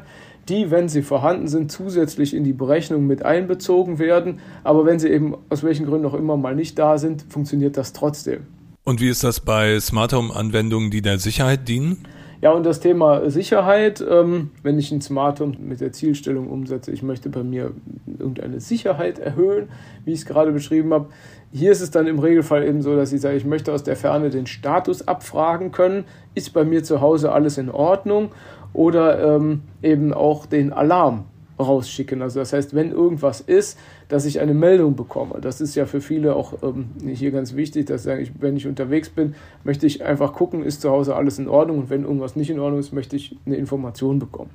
die, 0.49 0.71
wenn 0.71 0.89
sie 0.89 1.01
vorhanden 1.01 1.47
sind, 1.47 1.71
zusätzlich 1.71 2.33
in 2.33 2.43
die 2.43 2.53
Berechnung 2.53 3.07
mit 3.07 3.23
einbezogen 3.23 3.99
werden. 3.99 4.39
Aber 4.63 4.85
wenn 4.85 4.99
sie 4.99 5.09
eben 5.09 5.35
aus 5.49 5.63
welchen 5.63 5.85
Gründen 5.85 6.07
auch 6.07 6.13
immer 6.13 6.37
mal 6.37 6.55
nicht 6.55 6.77
da 6.79 6.97
sind, 6.97 7.25
funktioniert 7.29 7.77
das 7.77 7.93
trotzdem. 7.93 8.47
Und 8.83 9.01
wie 9.01 9.09
ist 9.09 9.23
das 9.23 9.39
bei 9.39 9.79
Smart 9.79 10.13
Home 10.13 10.35
Anwendungen, 10.35 10.89
die 10.89 11.01
der 11.01 11.19
Sicherheit 11.19 11.67
dienen? 11.67 12.05
Ja, 12.41 12.51
und 12.53 12.65
das 12.65 12.79
Thema 12.79 13.29
Sicherheit, 13.29 14.03
ähm, 14.09 14.51
wenn 14.63 14.79
ich 14.79 14.91
ein 14.93 15.01
Smart 15.01 15.41
Home 15.41 15.57
mit 15.59 15.81
der 15.81 15.91
Zielstellung 15.91 16.47
umsetze, 16.47 16.89
ich 16.91 17.03
möchte 17.03 17.29
bei 17.29 17.43
mir 17.43 17.71
irgendeine 18.17 18.61
Sicherheit 18.61 19.19
erhöhen, 19.19 19.67
wie 20.05 20.13
ich 20.13 20.19
es 20.19 20.25
gerade 20.25 20.53
beschrieben 20.53 20.93
habe. 20.93 21.07
Hier 21.51 21.71
ist 21.71 21.81
es 21.81 21.91
dann 21.91 22.07
im 22.07 22.19
Regelfall 22.19 22.65
eben 22.65 22.81
so, 22.81 22.95
dass 22.95 23.11
ich 23.11 23.19
sage, 23.19 23.35
ich 23.35 23.43
möchte 23.43 23.73
aus 23.73 23.83
der 23.83 23.97
Ferne 23.97 24.29
den 24.29 24.47
Status 24.47 25.05
abfragen 25.05 25.73
können. 25.73 26.05
Ist 26.33 26.53
bei 26.53 26.63
mir 26.63 26.83
zu 26.83 27.01
Hause 27.01 27.33
alles 27.33 27.57
in 27.57 27.69
Ordnung? 27.69 28.31
Oder 28.73 29.35
ähm, 29.35 29.61
eben 29.81 30.13
auch 30.13 30.45
den 30.45 30.71
Alarm 30.73 31.25
rausschicken. 31.59 32.21
Also 32.21 32.39
das 32.39 32.53
heißt, 32.53 32.73
wenn 32.73 32.91
irgendwas 32.91 33.41
ist, 33.41 33.77
dass 34.07 34.25
ich 34.25 34.39
eine 34.39 34.53
Meldung 34.53 34.95
bekomme. 34.95 35.39
Das 35.41 35.61
ist 35.61 35.75
ja 35.75 35.85
für 35.85 36.01
viele 36.01 36.35
auch 36.35 36.53
ähm, 36.63 36.89
hier 37.05 37.31
ganz 37.31 37.55
wichtig, 37.55 37.87
dass 37.87 38.05
ich, 38.05 38.31
wenn 38.39 38.55
ich 38.55 38.65
unterwegs 38.65 39.09
bin, 39.09 39.35
möchte 39.63 39.85
ich 39.85 40.03
einfach 40.03 40.33
gucken, 40.33 40.63
ist 40.63 40.81
zu 40.81 40.89
Hause 40.89 41.15
alles 41.15 41.37
in 41.37 41.49
Ordnung 41.49 41.79
und 41.79 41.89
wenn 41.89 42.03
irgendwas 42.03 42.35
nicht 42.35 42.49
in 42.49 42.59
Ordnung 42.59 42.79
ist, 42.79 42.93
möchte 42.93 43.15
ich 43.15 43.37
eine 43.45 43.57
Information 43.57 44.19
bekommen. 44.19 44.51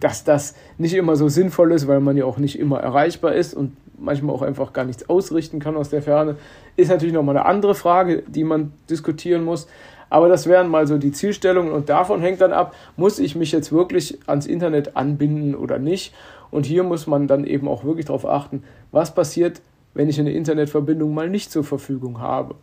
Dass 0.00 0.24
das 0.24 0.54
nicht 0.78 0.94
immer 0.94 1.16
so 1.16 1.28
sinnvoll 1.28 1.72
ist, 1.72 1.88
weil 1.88 2.00
man 2.00 2.16
ja 2.16 2.24
auch 2.24 2.38
nicht 2.38 2.58
immer 2.58 2.80
erreichbar 2.80 3.34
ist 3.34 3.54
und 3.54 3.76
manchmal 3.98 4.34
auch 4.34 4.42
einfach 4.42 4.72
gar 4.72 4.84
nichts 4.84 5.08
ausrichten 5.08 5.58
kann 5.58 5.76
aus 5.76 5.88
der 5.88 6.02
Ferne, 6.02 6.36
ist 6.76 6.88
natürlich 6.88 7.14
nochmal 7.14 7.36
eine 7.36 7.46
andere 7.46 7.74
Frage, 7.74 8.22
die 8.26 8.44
man 8.44 8.72
diskutieren 8.90 9.44
muss. 9.44 9.68
Aber 10.08 10.28
das 10.28 10.46
wären 10.46 10.68
mal 10.68 10.86
so 10.86 10.98
die 10.98 11.12
Zielstellungen 11.12 11.72
und 11.72 11.88
davon 11.88 12.20
hängt 12.20 12.40
dann 12.40 12.52
ab, 12.52 12.74
muss 12.96 13.18
ich 13.18 13.34
mich 13.34 13.52
jetzt 13.52 13.72
wirklich 13.72 14.18
ans 14.26 14.46
Internet 14.46 14.96
anbinden 14.96 15.54
oder 15.54 15.78
nicht. 15.78 16.14
Und 16.50 16.66
hier 16.66 16.84
muss 16.84 17.06
man 17.06 17.26
dann 17.26 17.44
eben 17.44 17.68
auch 17.68 17.84
wirklich 17.84 18.06
darauf 18.06 18.26
achten, 18.26 18.62
was 18.92 19.14
passiert, 19.14 19.60
wenn 19.94 20.08
ich 20.08 20.20
eine 20.20 20.32
Internetverbindung 20.32 21.12
mal 21.12 21.28
nicht 21.28 21.50
zur 21.50 21.64
Verfügung 21.64 22.20
habe. 22.20 22.54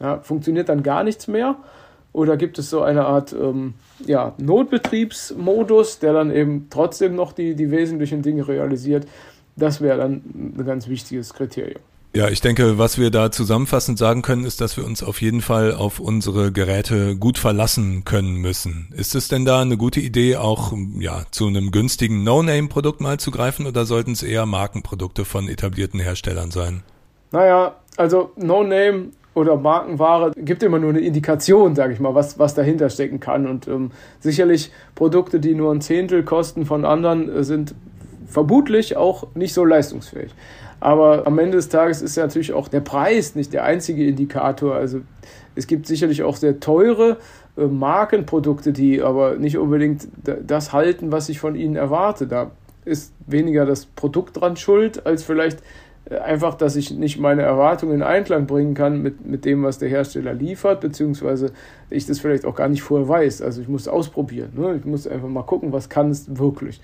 Ja, 0.00 0.20
funktioniert 0.20 0.68
dann 0.68 0.82
gar 0.82 1.04
nichts 1.04 1.28
mehr? 1.28 1.56
Oder 2.12 2.36
gibt 2.36 2.58
es 2.58 2.68
so 2.68 2.82
eine 2.82 3.06
Art 3.06 3.32
ähm, 3.32 3.74
ja, 4.04 4.34
Notbetriebsmodus, 4.38 5.98
der 6.00 6.12
dann 6.12 6.30
eben 6.30 6.66
trotzdem 6.68 7.14
noch 7.14 7.32
die, 7.32 7.54
die 7.54 7.70
wesentlichen 7.70 8.20
Dinge 8.20 8.46
realisiert? 8.46 9.06
Das 9.56 9.80
wäre 9.80 9.98
dann 9.98 10.22
ein 10.34 10.64
ganz 10.64 10.88
wichtiges 10.88 11.32
Kriterium. 11.32 11.80
Ja, 12.14 12.28
ich 12.28 12.42
denke, 12.42 12.76
was 12.76 12.98
wir 12.98 13.10
da 13.10 13.30
zusammenfassend 13.30 13.96
sagen 13.96 14.20
können, 14.20 14.44
ist, 14.44 14.60
dass 14.60 14.76
wir 14.76 14.84
uns 14.84 15.02
auf 15.02 15.22
jeden 15.22 15.40
Fall 15.40 15.72
auf 15.72 15.98
unsere 15.98 16.52
Geräte 16.52 17.16
gut 17.16 17.38
verlassen 17.38 18.04
können 18.04 18.36
müssen. 18.36 18.92
Ist 18.94 19.14
es 19.14 19.28
denn 19.28 19.46
da 19.46 19.62
eine 19.62 19.78
gute 19.78 20.00
Idee, 20.00 20.36
auch 20.36 20.74
ja, 20.98 21.22
zu 21.30 21.46
einem 21.46 21.70
günstigen 21.70 22.22
No-Name-Produkt 22.22 23.00
mal 23.00 23.18
zu 23.18 23.30
greifen 23.30 23.66
oder 23.66 23.86
sollten 23.86 24.12
es 24.12 24.22
eher 24.22 24.44
Markenprodukte 24.44 25.24
von 25.24 25.48
etablierten 25.48 26.00
Herstellern 26.00 26.50
sein? 26.50 26.82
Naja, 27.30 27.76
also 27.96 28.32
No-Name 28.36 29.06
oder 29.32 29.56
Markenware 29.56 30.32
gibt 30.36 30.62
immer 30.62 30.78
nur 30.78 30.90
eine 30.90 31.00
Indikation, 31.00 31.74
sage 31.74 31.94
ich 31.94 32.00
mal, 32.00 32.14
was, 32.14 32.38
was 32.38 32.54
dahinter 32.54 32.90
stecken 32.90 33.20
kann. 33.20 33.46
Und 33.46 33.66
ähm, 33.68 33.90
sicherlich 34.20 34.70
Produkte, 34.94 35.40
die 35.40 35.54
nur 35.54 35.72
ein 35.72 35.80
Zehntel 35.80 36.24
kosten 36.24 36.66
von 36.66 36.84
anderen, 36.84 37.34
äh, 37.34 37.42
sind 37.42 37.74
vermutlich 38.26 38.96
auch 38.98 39.28
nicht 39.34 39.54
so 39.54 39.64
leistungsfähig. 39.64 40.34
Aber 40.82 41.28
am 41.28 41.38
Ende 41.38 41.58
des 41.58 41.68
Tages 41.68 42.02
ist 42.02 42.16
natürlich 42.16 42.52
auch 42.52 42.66
der 42.66 42.80
Preis 42.80 43.36
nicht 43.36 43.52
der 43.52 43.62
einzige 43.62 44.04
Indikator. 44.04 44.74
Also 44.74 45.02
es 45.54 45.68
gibt 45.68 45.86
sicherlich 45.86 46.24
auch 46.24 46.34
sehr 46.34 46.58
teure 46.58 47.18
äh, 47.56 47.66
Markenprodukte, 47.66 48.72
die 48.72 49.00
aber 49.00 49.36
nicht 49.36 49.58
unbedingt 49.58 50.08
das 50.24 50.72
halten, 50.72 51.12
was 51.12 51.28
ich 51.28 51.38
von 51.38 51.54
ihnen 51.54 51.76
erwarte. 51.76 52.26
Da 52.26 52.50
ist 52.84 53.12
weniger 53.28 53.64
das 53.64 53.86
Produkt 53.86 54.40
dran 54.40 54.56
schuld, 54.56 55.06
als 55.06 55.22
vielleicht 55.22 55.62
äh, 56.10 56.16
einfach, 56.16 56.56
dass 56.56 56.74
ich 56.74 56.90
nicht 56.90 57.20
meine 57.20 57.42
Erwartungen 57.42 57.94
in 57.94 58.02
Einklang 58.02 58.48
bringen 58.48 58.74
kann 58.74 59.02
mit, 59.02 59.24
mit 59.24 59.44
dem, 59.44 59.62
was 59.62 59.78
der 59.78 59.88
Hersteller 59.88 60.34
liefert, 60.34 60.80
beziehungsweise 60.80 61.52
ich 61.90 62.06
das 62.06 62.18
vielleicht 62.18 62.44
auch 62.44 62.56
gar 62.56 62.68
nicht 62.68 62.82
vorher 62.82 63.08
weiß. 63.08 63.40
Also 63.40 63.60
ich 63.60 63.68
muss 63.68 63.86
ausprobieren. 63.86 64.50
Ne? 64.56 64.74
Ich 64.80 64.84
muss 64.84 65.06
einfach 65.06 65.28
mal 65.28 65.44
gucken, 65.44 65.72
was 65.72 65.88
kann 65.88 66.10
es 66.10 66.36
wirklich. 66.36 66.80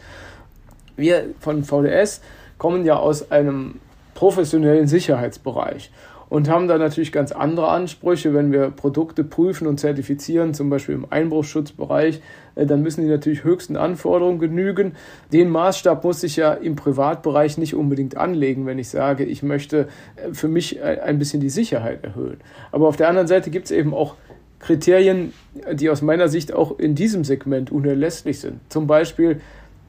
Wir 0.95 1.31
von 1.41 1.65
VDS 1.65 2.21
kommen 2.59 2.85
ja 2.85 2.97
aus 2.97 3.33
einem 3.33 3.81
professionellen 4.19 4.89
Sicherheitsbereich 4.89 5.93
und 6.29 6.49
haben 6.49 6.67
da 6.67 6.77
natürlich 6.77 7.13
ganz 7.13 7.31
andere 7.31 7.69
Ansprüche, 7.69 8.35
wenn 8.35 8.51
wir 8.51 8.71
Produkte 8.71 9.23
prüfen 9.23 9.69
und 9.69 9.79
zertifizieren, 9.79 10.55
zum 10.55 10.71
Beispiel 10.71 10.97
im 10.97 11.07
Einbruchsschutzbereich, 11.09 12.21
äh, 12.57 12.67
dann 12.67 12.83
müssen 12.83 13.03
die 13.03 13.07
natürlich 13.07 13.45
höchsten 13.45 13.77
Anforderungen 13.77 14.41
genügen. 14.41 14.97
Den 15.33 15.51
Maßstab 15.51 16.03
muss 16.03 16.25
ich 16.25 16.35
ja 16.35 16.53
im 16.53 16.75
Privatbereich 16.75 17.59
nicht 17.59 17.77
unbedingt 17.77 18.17
anlegen, 18.17 18.67
wenn 18.67 18.81
ich 18.81 18.89
sage, 18.89 19.23
ich 19.23 19.45
möchte 19.45 19.87
äh, 20.17 20.33
für 20.33 20.49
mich 20.49 20.81
äh, 20.81 20.99
ein 21.01 21.21
bisschen 21.21 21.41
die 21.41 21.49
Sicherheit 21.49 22.03
erhöhen. 22.03 22.39
Aber 22.73 22.89
auf 22.89 22.97
der 22.97 23.09
anderen 23.09 23.29
Seite 23.29 23.51
gibt 23.51 23.67
es 23.67 23.71
eben 23.71 23.95
auch 23.95 24.17
Kriterien, 24.59 25.33
die 25.73 25.91
aus 25.91 26.03
meiner 26.03 26.27
Sicht 26.27 26.53
auch 26.53 26.77
in 26.77 26.97
diesem 26.97 27.23
Segment 27.23 27.71
unerlässlich 27.71 28.41
sind. 28.41 28.59
Zum 28.69 28.89
Beispiel, 28.89 29.41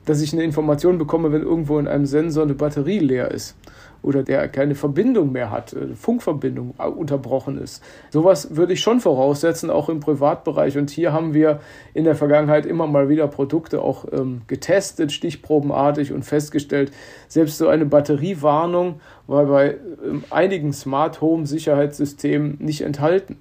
dass 0.10 0.22
ich 0.22 0.34
eine 0.34 0.42
Information 0.44 0.98
bekomme, 0.98 1.32
wenn 1.32 1.44
irgendwo 1.44 1.78
in 1.78 1.88
einem 1.88 2.08
Sensor 2.08 2.42
eine 2.42 2.56
Batterie 2.56 2.98
leer 2.98 3.30
ist 3.30 3.56
oder 4.02 4.24
der 4.24 4.48
keine 4.48 4.74
Verbindung 4.74 5.32
mehr 5.32 5.52
hat, 5.52 5.74
äh, 5.74 5.94
Funkverbindung 5.94 6.72
unterbrochen 6.72 7.60
ist. 7.60 7.84
Sowas 8.10 8.56
würde 8.56 8.74
ich 8.74 8.80
schon 8.80 9.02
voraussetzen, 9.02 9.70
auch 9.70 9.88
im 9.88 10.00
Privatbereich. 10.00 10.80
Und 10.80 10.90
hier 10.90 11.14
haben 11.14 11.36
wir 11.36 11.60
in 11.94 12.06
der 12.06 12.16
Vergangenheit 12.16 12.66
immer 12.66 12.88
mal 12.88 13.08
wieder 13.08 13.28
Produkte 13.28 13.84
auch 13.84 14.06
ähm, 14.12 14.42
getestet, 14.48 15.12
stichprobenartig 15.12 16.12
und 16.12 16.26
festgestellt, 16.26 16.92
selbst 17.28 17.60
so 17.60 17.68
eine 17.68 17.86
Batteriewarnung 17.86 19.02
war 19.28 19.46
bei 19.46 19.78
ähm, 20.04 20.24
einigen 20.32 20.74
Smart 20.74 21.22
Home 21.22 21.46
Sicherheitssystemen 21.46 22.58
nicht 22.60 22.82
enthalten. 22.82 23.38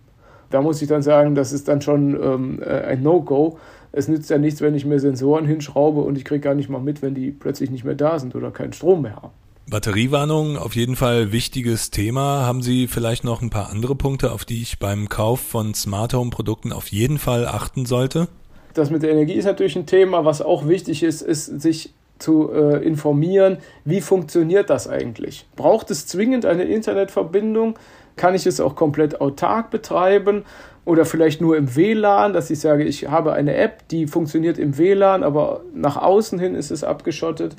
Da 0.50 0.62
muss 0.62 0.80
ich 0.80 0.88
dann 0.88 1.02
sagen, 1.02 1.34
das 1.34 1.52
ist 1.52 1.68
dann 1.68 1.80
schon 1.80 2.14
ähm, 2.22 2.62
äh, 2.62 2.68
ein 2.68 3.02
No-Go. 3.02 3.58
Es 3.92 4.08
nützt 4.08 4.30
ja 4.30 4.38
nichts, 4.38 4.60
wenn 4.60 4.74
ich 4.74 4.84
mir 4.84 5.00
Sensoren 5.00 5.46
hinschraube 5.46 6.00
und 6.00 6.16
ich 6.16 6.24
kriege 6.24 6.40
gar 6.40 6.54
nicht 6.54 6.68
mal 6.68 6.80
mit, 6.80 7.02
wenn 7.02 7.14
die 7.14 7.30
plötzlich 7.30 7.70
nicht 7.70 7.84
mehr 7.84 7.94
da 7.94 8.18
sind 8.18 8.34
oder 8.34 8.50
keinen 8.50 8.72
Strom 8.72 9.02
mehr 9.02 9.16
haben. 9.16 9.32
Batteriewarnung, 9.70 10.56
auf 10.56 10.74
jeden 10.76 10.96
Fall 10.96 11.30
wichtiges 11.30 11.90
Thema. 11.90 12.46
Haben 12.46 12.62
Sie 12.62 12.86
vielleicht 12.86 13.24
noch 13.24 13.42
ein 13.42 13.50
paar 13.50 13.70
andere 13.70 13.94
Punkte, 13.94 14.32
auf 14.32 14.44
die 14.44 14.62
ich 14.62 14.78
beim 14.78 15.08
Kauf 15.08 15.40
von 15.40 15.74
Smart 15.74 16.14
Home 16.14 16.30
Produkten 16.30 16.72
auf 16.72 16.88
jeden 16.88 17.18
Fall 17.18 17.46
achten 17.46 17.84
sollte? 17.84 18.28
Das 18.72 18.90
mit 18.90 19.02
der 19.02 19.10
Energie 19.10 19.34
ist 19.34 19.44
natürlich 19.44 19.76
ein 19.76 19.86
Thema, 19.86 20.24
was 20.24 20.40
auch 20.40 20.68
wichtig 20.68 21.02
ist, 21.02 21.20
ist 21.20 21.60
sich 21.60 21.92
zu 22.18 22.50
äh, 22.52 22.84
informieren, 22.84 23.58
wie 23.84 24.00
funktioniert 24.00 24.70
das 24.70 24.88
eigentlich? 24.88 25.46
Braucht 25.56 25.90
es 25.90 26.06
zwingend 26.06 26.46
eine 26.46 26.64
Internetverbindung? 26.64 27.78
Kann 28.16 28.34
ich 28.34 28.46
es 28.46 28.60
auch 28.60 28.74
komplett 28.74 29.20
autark 29.20 29.70
betreiben 29.70 30.44
oder 30.88 31.04
vielleicht 31.04 31.42
nur 31.42 31.54
im 31.54 31.76
WLAN, 31.76 32.32
dass 32.32 32.48
ich 32.48 32.60
sage, 32.60 32.82
ich 32.82 33.10
habe 33.10 33.34
eine 33.34 33.54
App, 33.56 33.86
die 33.88 34.06
funktioniert 34.06 34.56
im 34.56 34.78
WLAN, 34.78 35.22
aber 35.22 35.60
nach 35.74 35.98
außen 35.98 36.38
hin 36.38 36.54
ist 36.54 36.70
es 36.70 36.82
abgeschottet? 36.82 37.56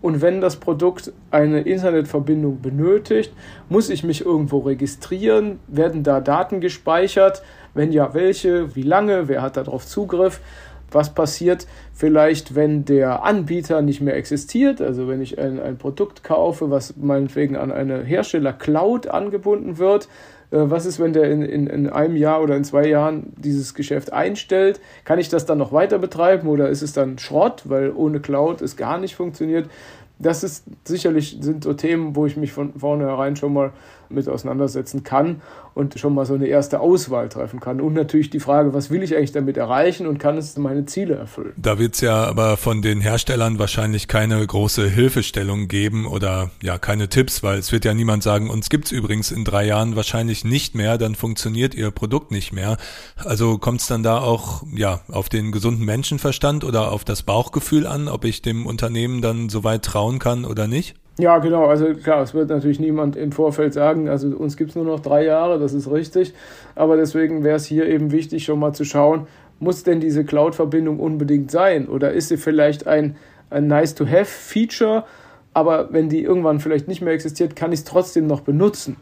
Und 0.00 0.22
wenn 0.22 0.40
das 0.40 0.56
Produkt 0.56 1.12
eine 1.30 1.60
Internetverbindung 1.60 2.62
benötigt, 2.62 3.34
muss 3.68 3.90
ich 3.90 4.02
mich 4.02 4.24
irgendwo 4.24 4.60
registrieren? 4.60 5.60
Werden 5.66 6.04
da 6.04 6.22
Daten 6.22 6.62
gespeichert? 6.62 7.42
Wenn 7.74 7.92
ja, 7.92 8.14
welche? 8.14 8.74
Wie 8.74 8.82
lange? 8.82 9.28
Wer 9.28 9.42
hat 9.42 9.58
darauf 9.58 9.86
Zugriff? 9.86 10.40
Was 10.90 11.14
passiert 11.14 11.66
vielleicht, 11.92 12.54
wenn 12.54 12.86
der 12.86 13.24
Anbieter 13.24 13.82
nicht 13.82 14.00
mehr 14.00 14.16
existiert? 14.16 14.80
Also 14.80 15.06
wenn 15.06 15.20
ich 15.20 15.38
ein, 15.38 15.60
ein 15.60 15.76
Produkt 15.76 16.24
kaufe, 16.24 16.70
was 16.70 16.96
meinetwegen 16.96 17.56
an 17.56 17.72
eine 17.72 18.02
Hersteller-Cloud 18.02 19.06
angebunden 19.08 19.76
wird, 19.76 20.08
was 20.58 20.86
ist, 20.86 20.98
wenn 20.98 21.12
der 21.12 21.30
in, 21.30 21.42
in, 21.42 21.66
in 21.68 21.88
einem 21.88 22.16
Jahr 22.16 22.42
oder 22.42 22.56
in 22.56 22.64
zwei 22.64 22.86
Jahren 22.86 23.32
dieses 23.36 23.74
Geschäft 23.74 24.12
einstellt? 24.12 24.80
Kann 25.04 25.18
ich 25.18 25.28
das 25.28 25.46
dann 25.46 25.58
noch 25.58 25.72
weiter 25.72 25.98
betreiben 25.98 26.48
oder 26.48 26.68
ist 26.68 26.82
es 26.82 26.92
dann 26.92 27.18
Schrott, 27.18 27.62
weil 27.66 27.92
ohne 27.92 28.20
Cloud 28.20 28.60
es 28.60 28.76
gar 28.76 28.98
nicht 28.98 29.14
funktioniert? 29.14 29.70
Das 30.18 30.42
ist 30.42 30.64
sicherlich 30.84 31.38
sind 31.40 31.64
so 31.64 31.72
Themen, 31.72 32.16
wo 32.16 32.26
ich 32.26 32.36
mich 32.36 32.52
von 32.52 32.74
vornherein 32.74 33.36
schon 33.36 33.52
mal 33.52 33.72
mit 34.10 34.28
auseinandersetzen 34.28 35.02
kann 35.02 35.42
und 35.74 35.98
schon 35.98 36.14
mal 36.14 36.26
so 36.26 36.34
eine 36.34 36.46
erste 36.46 36.80
Auswahl 36.80 37.28
treffen 37.28 37.60
kann. 37.60 37.80
Und 37.80 37.94
natürlich 37.94 38.30
die 38.30 38.40
Frage, 38.40 38.74
was 38.74 38.90
will 38.90 39.02
ich 39.02 39.16
eigentlich 39.16 39.32
damit 39.32 39.56
erreichen 39.56 40.06
und 40.06 40.18
kann 40.18 40.36
es 40.36 40.56
meine 40.58 40.84
Ziele 40.86 41.14
erfüllen? 41.14 41.52
Da 41.56 41.78
wird 41.78 41.94
es 41.94 42.00
ja 42.00 42.24
aber 42.24 42.56
von 42.56 42.82
den 42.82 43.00
Herstellern 43.00 43.58
wahrscheinlich 43.58 44.08
keine 44.08 44.44
große 44.44 44.88
Hilfestellung 44.88 45.68
geben 45.68 46.06
oder 46.06 46.50
ja 46.62 46.78
keine 46.78 47.08
Tipps, 47.08 47.42
weil 47.42 47.58
es 47.58 47.72
wird 47.72 47.84
ja 47.84 47.94
niemand 47.94 48.22
sagen, 48.22 48.50
uns 48.50 48.68
gibt's 48.68 48.92
übrigens 48.92 49.30
in 49.30 49.44
drei 49.44 49.64
Jahren 49.66 49.96
wahrscheinlich 49.96 50.44
nicht 50.44 50.74
mehr, 50.74 50.98
dann 50.98 51.14
funktioniert 51.14 51.74
ihr 51.74 51.90
Produkt 51.90 52.30
nicht 52.30 52.52
mehr. 52.52 52.76
Also 53.24 53.58
kommt 53.58 53.80
es 53.80 53.86
dann 53.86 54.02
da 54.02 54.18
auch 54.18 54.62
ja 54.74 55.00
auf 55.08 55.28
den 55.28 55.52
gesunden 55.52 55.84
Menschenverstand 55.84 56.64
oder 56.64 56.92
auf 56.92 57.04
das 57.04 57.22
Bauchgefühl 57.22 57.86
an, 57.86 58.08
ob 58.08 58.24
ich 58.24 58.42
dem 58.42 58.66
Unternehmen 58.66 59.22
dann 59.22 59.48
so 59.48 59.64
weit 59.64 59.84
trauen 59.84 60.18
kann 60.18 60.44
oder 60.44 60.66
nicht? 60.66 60.96
Ja, 61.20 61.38
genau. 61.38 61.66
Also 61.66 61.94
klar, 61.94 62.22
es 62.22 62.34
wird 62.34 62.48
natürlich 62.48 62.80
niemand 62.80 63.16
im 63.16 63.32
Vorfeld 63.32 63.74
sagen, 63.74 64.08
also 64.08 64.28
uns 64.28 64.56
gibt 64.56 64.70
es 64.70 64.76
nur 64.76 64.84
noch 64.84 65.00
drei 65.00 65.24
Jahre, 65.24 65.58
das 65.58 65.74
ist 65.74 65.90
richtig. 65.90 66.34
Aber 66.74 66.96
deswegen 66.96 67.44
wäre 67.44 67.56
es 67.56 67.66
hier 67.66 67.86
eben 67.86 68.10
wichtig, 68.10 68.44
schon 68.44 68.58
mal 68.58 68.72
zu 68.72 68.84
schauen, 68.84 69.26
muss 69.58 69.82
denn 69.82 70.00
diese 70.00 70.24
Cloud-Verbindung 70.24 70.98
unbedingt 70.98 71.50
sein? 71.50 71.88
Oder 71.88 72.12
ist 72.12 72.28
sie 72.28 72.36
vielleicht 72.36 72.86
ein 72.86 73.16
ein 73.50 73.66
Nice-to-have-Feature, 73.66 75.04
aber 75.52 75.92
wenn 75.92 76.08
die 76.08 76.22
irgendwann 76.22 76.60
vielleicht 76.60 76.88
nicht 76.88 77.02
mehr 77.02 77.12
existiert, 77.12 77.56
kann 77.56 77.72
ich 77.72 77.80
es 77.80 77.84
trotzdem 77.84 78.26
noch 78.26 78.40
benutzen. 78.40 78.96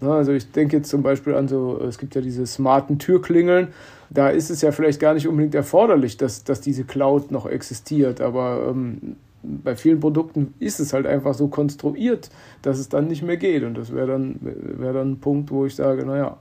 Ne, 0.00 0.12
also 0.12 0.32
ich 0.32 0.50
denke 0.52 0.76
jetzt 0.76 0.90
zum 0.90 1.02
Beispiel 1.02 1.34
an 1.34 1.48
so, 1.48 1.80
es 1.80 1.98
gibt 1.98 2.14
ja 2.14 2.20
diese 2.20 2.46
smarten 2.46 2.98
Türklingeln, 2.98 3.68
da 4.10 4.28
ist 4.28 4.50
es 4.50 4.60
ja 4.60 4.70
vielleicht 4.70 5.00
gar 5.00 5.14
nicht 5.14 5.26
unbedingt 5.26 5.54
erforderlich, 5.54 6.16
dass, 6.16 6.44
dass 6.44 6.60
diese 6.60 6.84
Cloud 6.84 7.30
noch 7.30 7.46
existiert, 7.46 8.20
aber 8.20 8.66
ähm, 8.70 9.16
bei 9.44 9.76
vielen 9.76 10.00
Produkten 10.00 10.54
ist 10.58 10.80
es 10.80 10.92
halt 10.92 11.06
einfach 11.06 11.34
so 11.34 11.48
konstruiert, 11.48 12.30
dass 12.62 12.78
es 12.78 12.88
dann 12.88 13.06
nicht 13.06 13.22
mehr 13.22 13.36
geht. 13.36 13.62
Und 13.62 13.76
das 13.76 13.92
wäre 13.92 14.06
dann, 14.06 14.38
wär 14.40 14.92
dann 14.92 15.12
ein 15.12 15.20
Punkt, 15.20 15.50
wo 15.50 15.66
ich 15.66 15.74
sage, 15.74 16.04
naja, 16.04 16.38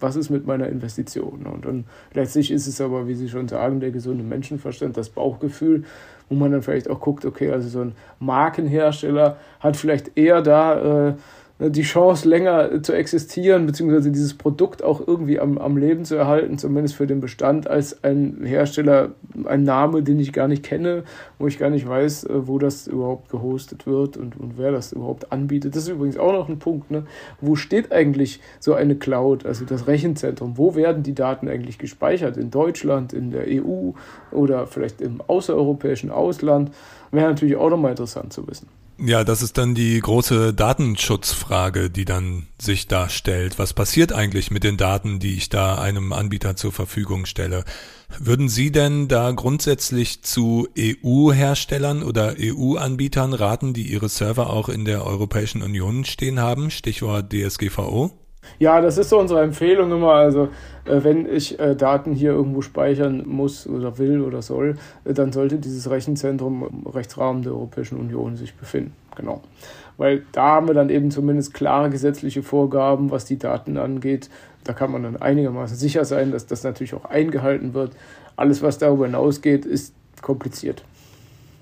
was 0.00 0.16
ist 0.16 0.30
mit 0.30 0.46
meiner 0.46 0.68
Investition? 0.68 1.46
Und 1.46 1.64
dann 1.64 1.84
letztlich 2.12 2.50
ist 2.50 2.66
es 2.66 2.80
aber, 2.80 3.06
wie 3.08 3.14
Sie 3.14 3.28
schon 3.28 3.48
sagen, 3.48 3.80
der 3.80 3.90
gesunde 3.90 4.24
Menschenverstand, 4.24 4.96
das 4.96 5.08
Bauchgefühl, 5.08 5.84
wo 6.28 6.34
man 6.34 6.52
dann 6.52 6.62
vielleicht 6.62 6.90
auch 6.90 7.00
guckt, 7.00 7.24
okay, 7.24 7.50
also 7.50 7.68
so 7.68 7.80
ein 7.80 7.92
Markenhersteller 8.18 9.36
hat 9.60 9.76
vielleicht 9.76 10.16
eher 10.16 10.42
da 10.42 11.08
äh, 11.08 11.14
die 11.60 11.82
Chance 11.82 12.28
länger 12.28 12.82
zu 12.82 12.92
existieren, 12.92 13.66
beziehungsweise 13.66 14.10
dieses 14.10 14.34
Produkt 14.34 14.82
auch 14.82 15.06
irgendwie 15.06 15.38
am, 15.38 15.56
am 15.56 15.76
Leben 15.76 16.04
zu 16.04 16.16
erhalten, 16.16 16.58
zumindest 16.58 16.96
für 16.96 17.06
den 17.06 17.20
Bestand, 17.20 17.68
als 17.68 18.02
ein 18.02 18.44
Hersteller, 18.44 19.12
ein 19.44 19.62
Name, 19.62 20.02
den 20.02 20.18
ich 20.18 20.32
gar 20.32 20.48
nicht 20.48 20.64
kenne, 20.64 21.04
wo 21.38 21.46
ich 21.46 21.58
gar 21.58 21.70
nicht 21.70 21.88
weiß, 21.88 22.24
äh, 22.24 22.48
wo 22.48 22.58
das 22.58 22.88
überhaupt 22.88 23.30
gehostet 23.30 23.86
wird 23.86 24.16
und, 24.16 24.38
und 24.38 24.58
wer 24.58 24.72
das 24.72 24.92
überhaupt 24.92 25.30
anbietet. 25.30 25.76
Das 25.76 25.84
ist 25.84 25.90
übrigens 25.90 26.16
auch 26.16 26.32
noch 26.32 26.48
ein 26.48 26.58
Punkt. 26.58 26.90
Ne? 26.90 27.04
Wo 27.40 27.54
steht 27.54 27.92
eigentlich 27.92 28.40
so 28.58 28.74
eine 28.74 28.96
Cloud, 28.96 29.46
also 29.46 29.64
das 29.64 29.86
Rechenzentrum? 29.86 30.58
Wo 30.58 30.74
werden 30.74 31.04
die 31.04 31.14
Daten 31.14 31.48
eigentlich 31.48 31.78
gespeichert? 31.78 32.36
In 32.36 32.50
Deutschland, 32.50 33.12
in 33.12 33.30
der 33.30 33.44
EU 33.46 33.92
oder 34.32 34.66
vielleicht 34.66 35.00
im 35.00 35.20
außereuropäischen 35.20 36.10
Ausland? 36.10 36.72
Wäre 37.12 37.28
natürlich 37.28 37.54
auch 37.54 37.70
nochmal 37.70 37.92
interessant 37.92 38.32
zu 38.32 38.44
wissen. 38.48 38.66
Ja, 38.98 39.24
das 39.24 39.42
ist 39.42 39.58
dann 39.58 39.74
die 39.74 39.98
große 39.98 40.54
Datenschutzfrage, 40.54 41.90
die 41.90 42.04
dann 42.04 42.46
sich 42.60 42.86
da 42.86 43.08
stellt. 43.08 43.58
Was 43.58 43.72
passiert 43.72 44.12
eigentlich 44.12 44.52
mit 44.52 44.62
den 44.62 44.76
Daten, 44.76 45.18
die 45.18 45.34
ich 45.34 45.48
da 45.48 45.76
einem 45.76 46.12
Anbieter 46.12 46.54
zur 46.54 46.70
Verfügung 46.70 47.26
stelle? 47.26 47.64
Würden 48.20 48.48
Sie 48.48 48.70
denn 48.70 49.08
da 49.08 49.32
grundsätzlich 49.32 50.22
zu 50.22 50.68
EU-Herstellern 50.78 52.04
oder 52.04 52.36
EU-Anbietern 52.38 53.32
raten, 53.32 53.74
die 53.74 53.90
ihre 53.90 54.08
Server 54.08 54.50
auch 54.50 54.68
in 54.68 54.84
der 54.84 55.04
Europäischen 55.04 55.62
Union 55.62 56.04
stehen 56.04 56.38
haben? 56.38 56.70
Stichwort 56.70 57.32
DSGVO? 57.32 58.23
Ja, 58.58 58.80
das 58.80 58.98
ist 58.98 59.10
so 59.10 59.18
unsere 59.18 59.42
Empfehlung 59.42 59.92
immer. 59.92 60.12
Also, 60.12 60.48
äh, 60.84 61.02
wenn 61.02 61.26
ich 61.26 61.58
äh, 61.58 61.74
Daten 61.74 62.12
hier 62.12 62.32
irgendwo 62.32 62.62
speichern 62.62 63.24
muss 63.26 63.66
oder 63.66 63.98
will 63.98 64.20
oder 64.20 64.42
soll, 64.42 64.76
äh, 65.04 65.14
dann 65.14 65.32
sollte 65.32 65.58
dieses 65.58 65.90
Rechenzentrum 65.90 66.66
im 66.68 66.86
Rechtsrahmen 66.90 67.42
der 67.42 67.52
Europäischen 67.52 67.98
Union 67.98 68.36
sich 68.36 68.54
befinden. 68.54 68.92
Genau. 69.16 69.42
Weil 69.96 70.24
da 70.32 70.42
haben 70.42 70.66
wir 70.66 70.74
dann 70.74 70.90
eben 70.90 71.10
zumindest 71.10 71.54
klare 71.54 71.90
gesetzliche 71.90 72.42
Vorgaben, 72.42 73.10
was 73.10 73.24
die 73.24 73.38
Daten 73.38 73.76
angeht. 73.76 74.28
Da 74.64 74.72
kann 74.72 74.90
man 74.90 75.02
dann 75.02 75.16
einigermaßen 75.16 75.76
sicher 75.76 76.04
sein, 76.04 76.32
dass 76.32 76.46
das 76.46 76.64
natürlich 76.64 76.94
auch 76.94 77.04
eingehalten 77.04 77.74
wird. 77.74 77.92
Alles, 78.36 78.62
was 78.62 78.78
darüber 78.78 79.06
hinausgeht, 79.06 79.64
ist 79.64 79.94
kompliziert. 80.20 80.82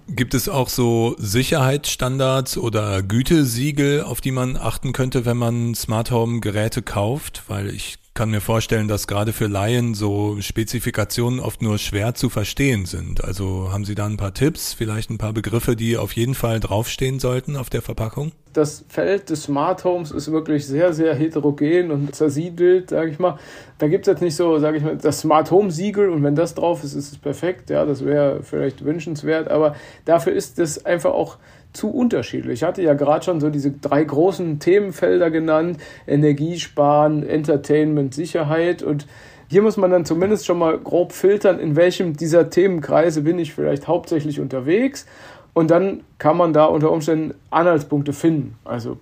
Gibt 0.09 0.35
es 0.35 0.49
auch 0.49 0.69
so 0.69 1.15
Sicherheitsstandards 1.19 2.59
oder 2.59 3.03
Gütesiegel, 3.03 4.03
auf 4.03 4.21
die 4.21 4.33
man 4.33 4.57
achten 4.57 4.93
könnte, 4.93 5.25
wenn 5.25 5.37
man 5.37 5.75
Smart 5.75 6.11
Home 6.11 6.41
Geräte 6.41 6.83
kauft? 6.83 7.45
Weil 7.49 7.71
ich 7.71 7.99
kann 8.15 8.31
mir 8.31 8.43
vorstellen, 8.43 8.89
dass 8.89 9.07
gerade 9.07 9.33
für 9.33 9.47
Laien 9.47 9.95
so 9.95 10.37
Spezifikationen 10.41 11.41
oft 11.41 11.63
nur 11.63 11.79
schwer 11.79 12.15
zu 12.15 12.29
verstehen 12.29 12.85
sind. 12.85 13.25
Also 13.25 13.73
haben 13.73 13.85
Sie 13.85 13.95
da 13.95 14.05
ein 14.05 14.19
paar 14.19 14.35
Tipps, 14.35 14.75
vielleicht 14.75 15.11
ein 15.11 15.19
paar 15.19 15.33
Begriffe, 15.33 15.77
die 15.77 15.97
auf 15.97 16.13
jeden 16.13 16.35
Fall 16.35 16.61
draufstehen 16.61 17.21
sollten 17.21 17.57
auf 17.57 17.71
der 17.71 17.81
Verpackung? 17.81 18.33
Das 18.53 18.85
Feld 18.89 19.31
des 19.31 19.45
Smart 19.45 19.83
Homes 19.85 20.11
ist 20.11 20.31
wirklich 20.31 20.67
sehr, 20.67 20.93
sehr 20.93 21.15
heterogen 21.15 21.91
und 21.91 22.15
zersiedelt, 22.15 22.91
sage 22.91 23.11
ich 23.11 23.19
mal. 23.19 23.39
Da 23.79 23.89
gibt 23.89 24.07
es 24.07 24.13
jetzt 24.13 24.21
nicht 24.21 24.37
so, 24.37 24.59
sage 24.59 24.77
ich 24.77 24.83
mal, 24.83 24.99
das 24.99 25.21
Smart 25.21 25.51
Home 25.51 25.71
Siegel 25.71 26.11
und 26.11 26.23
wenn 26.23 26.35
das 26.35 26.55
drauf 26.55 26.85
ist, 26.85 26.93
ist 26.93 27.13
es 27.13 27.19
perfekt. 27.19 27.71
Ja, 27.71 27.87
das 27.87 28.05
wäre 28.05 28.43
vielleicht 28.43 28.85
wünschenswert, 28.85 29.49
aber 29.49 29.75
dafür 30.05 30.35
ist 30.35 30.59
es 30.59 30.85
einfach 30.85 31.13
auch 31.13 31.39
zu 31.73 31.91
unterschiedlich. 31.91 32.55
Ich 32.55 32.63
hatte 32.63 32.83
ja 32.83 32.95
gerade 32.95 33.25
schon 33.25 33.41
so 33.41 33.51
diese 33.51 33.73
drei 33.73 34.05
großen 34.05 34.59
Themenfelder 34.59 35.31
genannt: 35.31 35.79
Energiesparen, 36.07 37.27
Entertainment, 37.27 38.15
Sicherheit. 38.15 38.83
Und 38.83 39.07
hier 39.49 39.63
muss 39.63 39.77
man 39.77 39.91
dann 39.91 40.05
zumindest 40.05 40.47
schon 40.47 40.59
mal 40.59 40.79
grob 40.79 41.13
filtern, 41.13 41.59
in 41.59 41.77
welchem 41.77 42.17
dieser 42.17 42.51
Themenkreise 42.51 43.23
bin 43.23 43.39
ich 43.39 43.55
vielleicht 43.55 43.89
hauptsächlich 43.89 44.41
unterwegs. 44.41 45.07
Und 45.55 45.71
dann 45.71 46.01
kann 46.19 46.37
man 46.37 46.53
da 46.53 46.65
unter 46.65 46.91
Umständen 46.91 47.35
Anhaltspunkte 47.51 48.13
finden. 48.13 48.57
Also 48.65 48.99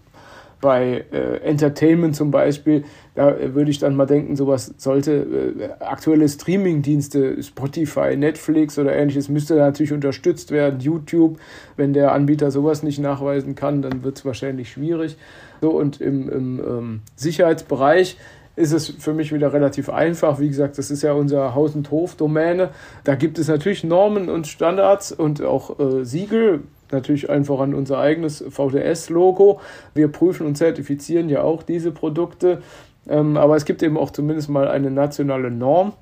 bei 0.61 1.05
äh, 1.13 1.39
Entertainment 1.43 2.15
zum 2.15 2.31
Beispiel, 2.31 2.85
da 3.15 3.31
äh, 3.31 3.55
würde 3.55 3.71
ich 3.71 3.79
dann 3.79 3.97
mal 3.97 4.07
denken, 4.07 4.37
sowas 4.37 4.75
sollte 4.77 5.13
äh, 5.13 5.83
aktuelle 5.83 6.29
Streaming-Dienste, 6.29 7.43
Spotify, 7.43 8.17
Netflix 8.17 8.79
oder 8.79 8.95
ähnliches, 8.95 9.29
müsste 9.29 9.57
natürlich 9.57 9.93
unterstützt 9.93 10.51
werden. 10.51 10.81
YouTube, 10.81 11.39
wenn 11.77 11.93
der 11.93 12.13
Anbieter 12.13 12.51
sowas 12.51 12.83
nicht 12.83 12.99
nachweisen 12.99 13.55
kann, 13.55 13.83
dann 13.83 14.03
wird 14.03 14.19
es 14.19 14.25
wahrscheinlich 14.25 14.71
schwierig. 14.71 15.17
So, 15.61 15.71
und 15.71 16.01
im, 16.01 16.29
im 16.29 16.61
ähm, 16.61 17.01
Sicherheitsbereich 17.17 18.17
ist 18.57 18.73
es 18.73 18.89
für 18.89 19.15
mich 19.15 19.33
wieder 19.33 19.53
relativ 19.53 19.89
einfach. 19.89 20.39
Wie 20.41 20.49
gesagt, 20.49 20.77
das 20.77 20.91
ist 20.91 21.03
ja 21.03 21.13
unser 21.13 21.55
Haus- 21.55 21.75
und 21.75 21.91
Hof-Domäne. 21.91 22.71
Da 23.05 23.15
gibt 23.15 23.39
es 23.39 23.49
natürlich 23.49 23.85
Normen 23.85 24.29
und 24.29 24.47
Standards 24.47 25.13
und 25.13 25.43
auch 25.43 25.79
äh, 25.79 26.05
Siegel 26.05 26.65
natürlich 26.93 27.31
einfach 27.31 27.61
an 27.61 27.75
unser 27.75 27.99
eigenes 27.99 28.45
VDS-Logo. 28.49 29.61
Wir 29.95 30.09
prüfen 30.09 30.47
und 30.47 30.57
zertifizieren 30.57 31.29
ja 31.29 31.43
auch 31.43 31.63
diese 31.63 31.91
Produkte, 31.93 32.63
ähm, 33.09 33.37
aber 33.37 33.57
es 33.57 33.65
gibt 33.65 33.83
eben 33.83 33.97
auch 33.97 34.11
zumindest 34.11 34.49
mal 34.49 34.69
eine 34.69 34.91
nationale 34.91 35.51
Norm, 35.51 35.93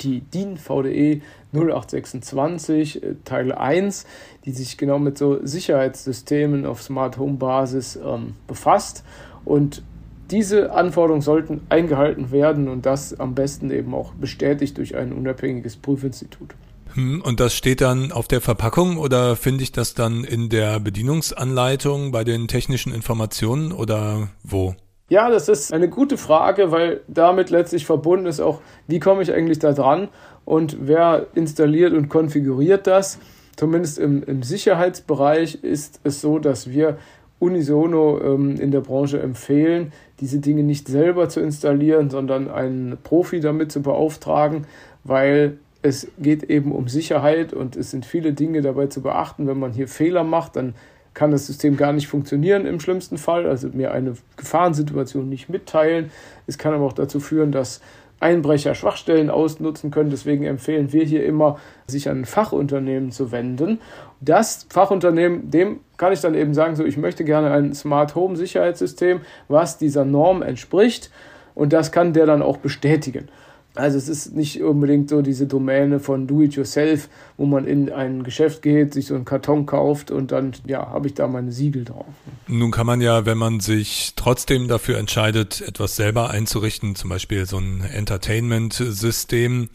die 0.00 0.20
DIN 0.20 0.56
VDE 0.56 1.22
0826 1.52 3.02
äh, 3.02 3.14
Teil 3.24 3.52
1, 3.52 4.06
die 4.44 4.52
sich 4.52 4.78
genau 4.78 4.98
mit 4.98 5.18
so 5.18 5.44
Sicherheitssystemen 5.44 6.66
auf 6.66 6.82
Smart 6.82 7.18
Home 7.18 7.38
Basis 7.38 7.96
ähm, 7.96 8.34
befasst 8.46 9.04
und 9.44 9.82
diese 10.30 10.72
Anforderungen 10.72 11.22
sollten 11.22 11.62
eingehalten 11.70 12.30
werden 12.30 12.68
und 12.68 12.86
das 12.86 13.18
am 13.18 13.34
besten 13.34 13.70
eben 13.72 13.94
auch 13.94 14.12
bestätigt 14.12 14.78
durch 14.78 14.94
ein 14.94 15.12
unabhängiges 15.12 15.76
Prüfinstitut. 15.76 16.54
Hm, 16.94 17.22
und 17.22 17.40
das 17.40 17.54
steht 17.54 17.80
dann 17.80 18.12
auf 18.12 18.28
der 18.28 18.40
Verpackung 18.40 18.98
oder 18.98 19.36
finde 19.36 19.62
ich 19.62 19.72
das 19.72 19.94
dann 19.94 20.24
in 20.24 20.48
der 20.48 20.80
Bedienungsanleitung 20.80 22.12
bei 22.12 22.24
den 22.24 22.48
technischen 22.48 22.92
Informationen 22.92 23.72
oder 23.72 24.28
wo? 24.42 24.74
Ja, 25.08 25.28
das 25.28 25.48
ist 25.48 25.72
eine 25.72 25.88
gute 25.88 26.16
Frage, 26.16 26.70
weil 26.70 27.00
damit 27.08 27.50
letztlich 27.50 27.84
verbunden 27.84 28.26
ist 28.26 28.40
auch, 28.40 28.60
wie 28.86 29.00
komme 29.00 29.22
ich 29.22 29.32
eigentlich 29.32 29.58
da 29.58 29.72
dran 29.72 30.08
und 30.44 30.76
wer 30.80 31.26
installiert 31.34 31.92
und 31.92 32.08
konfiguriert 32.08 32.86
das. 32.86 33.18
Zumindest 33.56 33.98
im, 33.98 34.22
im 34.22 34.42
Sicherheitsbereich 34.42 35.62
ist 35.62 36.00
es 36.04 36.20
so, 36.20 36.38
dass 36.38 36.70
wir 36.70 36.96
unisono 37.40 38.20
ähm, 38.22 38.60
in 38.60 38.70
der 38.70 38.80
Branche 38.82 39.20
empfehlen, 39.20 39.92
diese 40.20 40.38
Dinge 40.38 40.62
nicht 40.62 40.86
selber 40.86 41.28
zu 41.28 41.40
installieren, 41.40 42.10
sondern 42.10 42.48
einen 42.48 42.96
Profi 43.02 43.40
damit 43.40 43.72
zu 43.72 43.82
beauftragen, 43.82 44.66
weil 45.02 45.58
es 45.82 46.08
geht 46.18 46.44
eben 46.44 46.72
um 46.72 46.88
Sicherheit 46.88 47.52
und 47.52 47.76
es 47.76 47.90
sind 47.90 48.04
viele 48.04 48.32
Dinge 48.32 48.60
dabei 48.60 48.86
zu 48.86 49.02
beachten. 49.02 49.46
Wenn 49.46 49.58
man 49.58 49.72
hier 49.72 49.88
Fehler 49.88 50.24
macht, 50.24 50.56
dann 50.56 50.74
kann 51.14 51.30
das 51.30 51.46
System 51.46 51.76
gar 51.76 51.92
nicht 51.92 52.06
funktionieren 52.06 52.66
im 52.66 52.80
schlimmsten 52.80 53.18
Fall, 53.18 53.46
also 53.46 53.68
mir 53.68 53.90
eine 53.92 54.14
Gefahrensituation 54.36 55.28
nicht 55.28 55.48
mitteilen. 55.48 56.10
Es 56.46 56.58
kann 56.58 56.74
aber 56.74 56.84
auch 56.84 56.92
dazu 56.92 57.18
führen, 57.18 57.50
dass 57.50 57.80
Einbrecher 58.20 58.74
Schwachstellen 58.74 59.30
ausnutzen 59.30 59.90
können. 59.90 60.10
Deswegen 60.10 60.44
empfehlen 60.44 60.92
wir 60.92 61.04
hier 61.04 61.24
immer, 61.24 61.58
sich 61.86 62.08
an 62.08 62.20
ein 62.20 62.24
Fachunternehmen 62.26 63.10
zu 63.10 63.32
wenden. 63.32 63.80
Das 64.20 64.66
Fachunternehmen, 64.68 65.50
dem 65.50 65.80
kann 65.96 66.12
ich 66.12 66.20
dann 66.20 66.34
eben 66.34 66.52
sagen, 66.52 66.76
so 66.76 66.84
ich 66.84 66.98
möchte 66.98 67.24
gerne 67.24 67.50
ein 67.50 67.72
Smart 67.72 68.14
Home 68.14 68.36
Sicherheitssystem, 68.36 69.22
was 69.48 69.78
dieser 69.78 70.04
Norm 70.04 70.42
entspricht. 70.42 71.10
Und 71.54 71.72
das 71.72 71.92
kann 71.92 72.12
der 72.12 72.26
dann 72.26 72.42
auch 72.42 72.58
bestätigen. 72.58 73.28
Also 73.76 73.98
es 73.98 74.08
ist 74.08 74.34
nicht 74.34 74.60
unbedingt 74.62 75.08
so 75.08 75.22
diese 75.22 75.46
Domäne 75.46 76.00
von 76.00 76.26
Do-it-yourself, 76.26 77.08
wo 77.36 77.46
man 77.46 77.66
in 77.66 77.90
ein 77.90 78.24
Geschäft 78.24 78.62
geht, 78.62 78.94
sich 78.94 79.06
so 79.06 79.14
einen 79.14 79.24
Karton 79.24 79.64
kauft 79.64 80.10
und 80.10 80.32
dann, 80.32 80.52
ja, 80.66 80.88
habe 80.88 81.06
ich 81.06 81.14
da 81.14 81.28
meine 81.28 81.52
Siegel 81.52 81.84
drauf. 81.84 82.06
Nun 82.48 82.72
kann 82.72 82.86
man 82.86 83.00
ja, 83.00 83.26
wenn 83.26 83.38
man 83.38 83.60
sich 83.60 84.14
trotzdem 84.16 84.66
dafür 84.66 84.98
entscheidet, 84.98 85.60
etwas 85.60 85.94
selber 85.94 86.30
einzurichten, 86.30 86.96
zum 86.96 87.10
Beispiel 87.10 87.46
so 87.46 87.58
ein 87.58 87.82
Entertainment-System, 87.82 89.68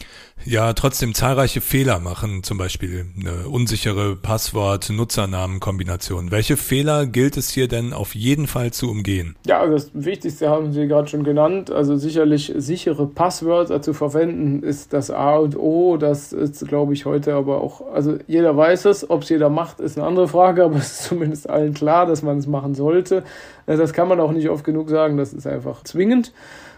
ja 0.43 0.73
trotzdem 0.73 1.13
zahlreiche 1.13 1.62
Fehler 1.62 1.99
machen, 1.99 2.43
zum 2.43 2.58
Beispiel 2.58 3.05
eine 3.17 3.47
unsichere 3.47 4.17
Passwort-Nutzernamen-Kombination. 4.17 6.31
Welche 6.31 6.58
Fehler 6.58 7.05
gilt 7.05 7.38
es 7.38 7.49
hier 7.49 7.69
denn 7.69 7.93
auf 7.93 8.13
jeden 8.13 8.47
Fall 8.47 8.73
zu 8.73 8.91
umgehen? 8.91 9.38
Ja, 9.47 9.65
das 9.65 9.91
Wichtigste 9.93 10.49
haben 10.49 10.73
Sie 10.73 10.86
gerade 10.88 11.08
schon 11.08 11.23
genannt, 11.23 11.71
also 11.71 11.95
sicherlich 11.95 12.51
sichere 12.58 13.08
Passwörter 13.08 13.81
zu 13.86 13.93
verwenden, 13.93 14.63
ist 14.63 14.91
das 14.91 15.12
A 15.12 15.38
und 15.38 15.58
O. 15.58 15.95
Das 15.98 16.34
ist, 16.34 16.67
glaube 16.67 16.93
ich, 16.93 17.06
heute 17.06 17.36
aber 17.36 17.62
auch, 17.62 17.93
also 17.93 18.17
jeder 18.28 18.58
weiß 18.58 18.86
es, 18.86 19.10
ob 19.10 19.21
es 19.21 19.30
jeder 19.30 19.50
macht, 19.50 19.80
ist 19.80 19.98
eine 19.98 20.06
andere 20.06 20.28
Frage, 20.28 20.65
aber 20.65 20.76
es 20.80 21.00
ist 21.00 21.04
zumindest 21.04 21.50
allen 21.50 21.74
klar, 21.74 22.06
dass 22.06 22.21
man 22.21 22.38
es 22.38 22.48
machen 22.48 22.76
sollte. 22.76 23.24
Äh, 23.67 23.78
das 23.78 23.93
kann 23.93 24.10
man 24.10 24.19
auch 24.19 24.32
nicht 24.32 24.50
oft 24.50 24.65
genug 24.65 24.89
sagen, 24.89 25.15
das 25.15 25.34
ist 25.34 25.48
einfach 25.48 25.84
zwingend. 25.84 26.34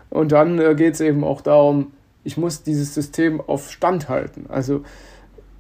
Und 0.10 0.32
dann 0.32 0.60
äh, 0.60 0.76
geht 0.76 0.93
es 0.93 1.02
eben 1.02 1.24
auch 1.24 1.41
darum, 1.41 1.93
ich 2.24 2.38
muss 2.38 2.62
dieses 2.62 2.93
System 2.93 3.41
auf 3.41 3.72
Stand 3.72 4.10
halten. 4.10 4.46
Also 4.50 4.84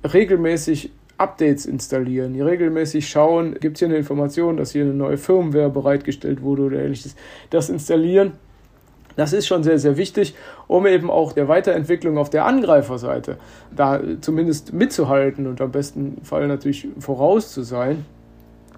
regelmäßig 0.03 0.91
Updates 1.17 1.65
installieren, 1.65 2.39
regelmäßig 2.39 3.09
schauen, 3.09 3.55
gibt 3.59 3.77
es 3.77 3.79
hier 3.79 3.87
eine 3.87 3.97
Information, 3.97 4.57
dass 4.57 4.71
hier 4.71 4.83
eine 4.83 4.93
neue 4.93 5.17
Firmware 5.17 5.69
bereitgestellt 5.69 6.43
wurde 6.43 6.63
oder 6.63 6.79
ähnliches. 6.79 7.15
Das 7.49 7.69
installieren 7.69 8.33
das 9.17 9.33
ist 9.33 9.47
schon 9.47 9.63
sehr, 9.63 9.79
sehr 9.79 9.97
wichtig, 9.97 10.35
um 10.67 10.87
eben 10.87 11.09
auch 11.09 11.33
der 11.33 11.47
Weiterentwicklung 11.49 12.17
auf 12.17 12.29
der 12.29 12.45
Angreiferseite 12.45 13.37
da 13.75 13.99
zumindest 14.21 14.73
mitzuhalten 14.73 15.47
und 15.47 15.59
am 15.59 15.71
besten 15.71 16.21
Fall 16.23 16.47
natürlich 16.47 16.87
voraus 16.99 17.51
zu 17.51 17.63
sein. 17.63 18.05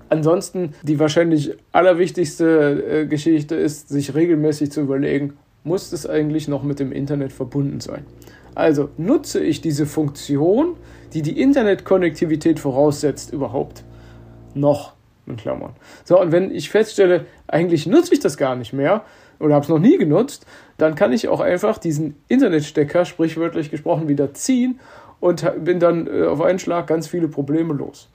Ansonsten 0.09 0.73
die 0.81 0.99
wahrscheinlich 0.99 1.55
allerwichtigste 1.71 3.01
äh, 3.03 3.05
Geschichte 3.05 3.55
ist, 3.55 3.89
sich 3.89 4.15
regelmäßig 4.15 4.71
zu 4.71 4.81
überlegen, 4.81 5.33
muss 5.63 5.91
es 5.91 6.07
eigentlich 6.07 6.47
noch 6.47 6.63
mit 6.63 6.79
dem 6.79 6.91
Internet 6.91 7.31
verbunden 7.31 7.79
sein? 7.79 8.05
Also 8.55 8.89
nutze 8.97 9.41
ich 9.41 9.61
diese 9.61 9.85
Funktion, 9.85 10.75
die 11.13 11.21
die 11.21 11.39
Internetkonnektivität 11.39 12.59
voraussetzt, 12.59 13.31
überhaupt 13.33 13.83
noch? 14.53 14.93
In 15.27 15.37
Klammern. 15.37 15.73
So, 16.05 16.19
und 16.19 16.31
wenn 16.31 16.49
ich 16.49 16.71
feststelle, 16.71 17.25
eigentlich 17.47 17.85
nutze 17.85 18.15
ich 18.15 18.19
das 18.19 18.35
gar 18.35 18.55
nicht 18.55 18.73
mehr, 18.73 19.03
oder 19.39 19.55
habe 19.55 19.63
es 19.63 19.69
noch 19.69 19.79
nie 19.79 19.97
genutzt, 19.97 20.45
dann 20.77 20.95
kann 20.95 21.13
ich 21.13 21.27
auch 21.27 21.39
einfach 21.39 21.77
diesen 21.77 22.15
Internetstecker, 22.27 23.05
sprichwörtlich 23.05 23.71
gesprochen, 23.71 24.07
wieder 24.07 24.33
ziehen 24.33 24.79
und 25.19 25.49
bin 25.63 25.79
dann 25.79 26.07
äh, 26.07 26.25
auf 26.25 26.41
einen 26.41 26.59
Schlag 26.59 26.87
ganz 26.87 27.07
viele 27.07 27.27
Probleme 27.27 27.73
los. 27.73 28.09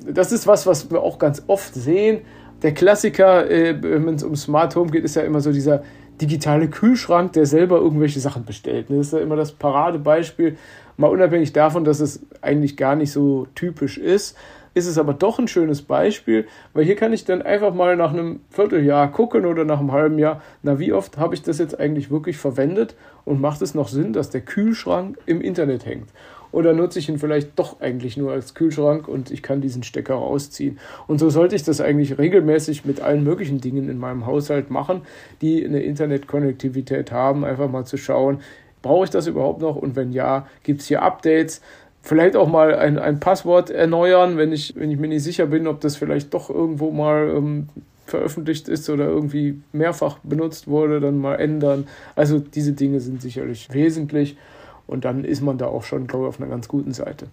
Das 0.00 0.32
ist 0.32 0.46
was, 0.46 0.66
was 0.66 0.90
wir 0.90 1.02
auch 1.02 1.18
ganz 1.18 1.42
oft 1.46 1.74
sehen. 1.74 2.20
Der 2.62 2.72
Klassiker, 2.72 3.50
äh, 3.50 3.76
wenn 3.80 4.14
es 4.14 4.22
um 4.22 4.36
Smart 4.36 4.74
Home 4.76 4.90
geht, 4.90 5.04
ist 5.04 5.16
ja 5.16 5.22
immer 5.22 5.40
so 5.40 5.52
dieser 5.52 5.82
digitale 6.20 6.68
Kühlschrank, 6.68 7.32
der 7.32 7.46
selber 7.46 7.78
irgendwelche 7.78 8.20
Sachen 8.20 8.44
bestellt. 8.44 8.86
Das 8.88 8.98
ist 8.98 9.12
ja 9.12 9.20
immer 9.20 9.36
das 9.36 9.52
Paradebeispiel, 9.52 10.56
mal 10.96 11.08
unabhängig 11.08 11.52
davon, 11.52 11.84
dass 11.84 12.00
es 12.00 12.20
eigentlich 12.40 12.76
gar 12.76 12.96
nicht 12.96 13.12
so 13.12 13.46
typisch 13.54 13.98
ist 13.98 14.36
ist 14.78 14.86
es 14.86 14.98
aber 14.98 15.12
doch 15.12 15.38
ein 15.38 15.48
schönes 15.48 15.82
Beispiel, 15.82 16.46
weil 16.72 16.84
hier 16.84 16.96
kann 16.96 17.12
ich 17.12 17.24
dann 17.24 17.42
einfach 17.42 17.74
mal 17.74 17.96
nach 17.96 18.12
einem 18.12 18.40
Vierteljahr 18.50 19.10
gucken 19.10 19.44
oder 19.44 19.64
nach 19.64 19.80
einem 19.80 19.92
halben 19.92 20.18
Jahr, 20.18 20.40
na 20.62 20.78
wie 20.78 20.92
oft 20.92 21.18
habe 21.18 21.34
ich 21.34 21.42
das 21.42 21.58
jetzt 21.58 21.78
eigentlich 21.78 22.10
wirklich 22.10 22.38
verwendet 22.38 22.94
und 23.24 23.40
macht 23.40 23.60
es 23.60 23.74
noch 23.74 23.88
Sinn, 23.88 24.12
dass 24.12 24.30
der 24.30 24.40
Kühlschrank 24.40 25.18
im 25.26 25.40
Internet 25.40 25.84
hängt? 25.84 26.08
Oder 26.50 26.72
nutze 26.72 26.98
ich 26.98 27.08
ihn 27.08 27.18
vielleicht 27.18 27.58
doch 27.58 27.80
eigentlich 27.80 28.16
nur 28.16 28.32
als 28.32 28.54
Kühlschrank 28.54 29.06
und 29.06 29.30
ich 29.30 29.42
kann 29.42 29.60
diesen 29.60 29.82
Stecker 29.82 30.14
rausziehen. 30.14 30.78
Und 31.06 31.18
so 31.18 31.28
sollte 31.28 31.54
ich 31.54 31.62
das 31.62 31.80
eigentlich 31.80 32.16
regelmäßig 32.16 32.86
mit 32.86 33.00
allen 33.00 33.22
möglichen 33.22 33.60
Dingen 33.60 33.88
in 33.88 33.98
meinem 33.98 34.24
Haushalt 34.24 34.70
machen, 34.70 35.02
die 35.42 35.64
eine 35.64 35.82
Internetkonnektivität 35.82 37.12
haben, 37.12 37.44
einfach 37.44 37.70
mal 37.70 37.84
zu 37.84 37.98
schauen, 37.98 38.40
brauche 38.80 39.04
ich 39.04 39.10
das 39.10 39.26
überhaupt 39.26 39.60
noch? 39.60 39.76
Und 39.76 39.96
wenn 39.96 40.12
ja, 40.12 40.46
gibt 40.62 40.80
es 40.80 40.86
hier 40.86 41.02
Updates? 41.02 41.60
Vielleicht 42.08 42.36
auch 42.36 42.48
mal 42.48 42.74
ein, 42.74 42.98
ein 42.98 43.20
Passwort 43.20 43.68
erneuern, 43.68 44.38
wenn 44.38 44.50
ich, 44.50 44.74
wenn 44.76 44.90
ich 44.90 44.98
mir 44.98 45.08
nicht 45.08 45.22
sicher 45.22 45.46
bin, 45.46 45.66
ob 45.66 45.80
das 45.82 45.96
vielleicht 45.96 46.32
doch 46.32 46.48
irgendwo 46.48 46.90
mal 46.90 47.28
ähm, 47.36 47.68
veröffentlicht 48.06 48.66
ist 48.68 48.88
oder 48.88 49.06
irgendwie 49.06 49.60
mehrfach 49.72 50.18
benutzt 50.22 50.68
wurde, 50.68 51.00
dann 51.00 51.18
mal 51.18 51.34
ändern. 51.34 51.86
Also 52.16 52.38
diese 52.38 52.72
Dinge 52.72 53.00
sind 53.00 53.20
sicherlich 53.20 53.68
wesentlich 53.72 54.38
und 54.86 55.04
dann 55.04 55.22
ist 55.24 55.42
man 55.42 55.58
da 55.58 55.66
auch 55.66 55.84
schon, 55.84 56.06
glaube 56.06 56.24
ich, 56.24 56.28
auf 56.30 56.40
einer 56.40 56.48
ganz 56.48 56.66
guten 56.66 56.94
Seite. 56.94 57.26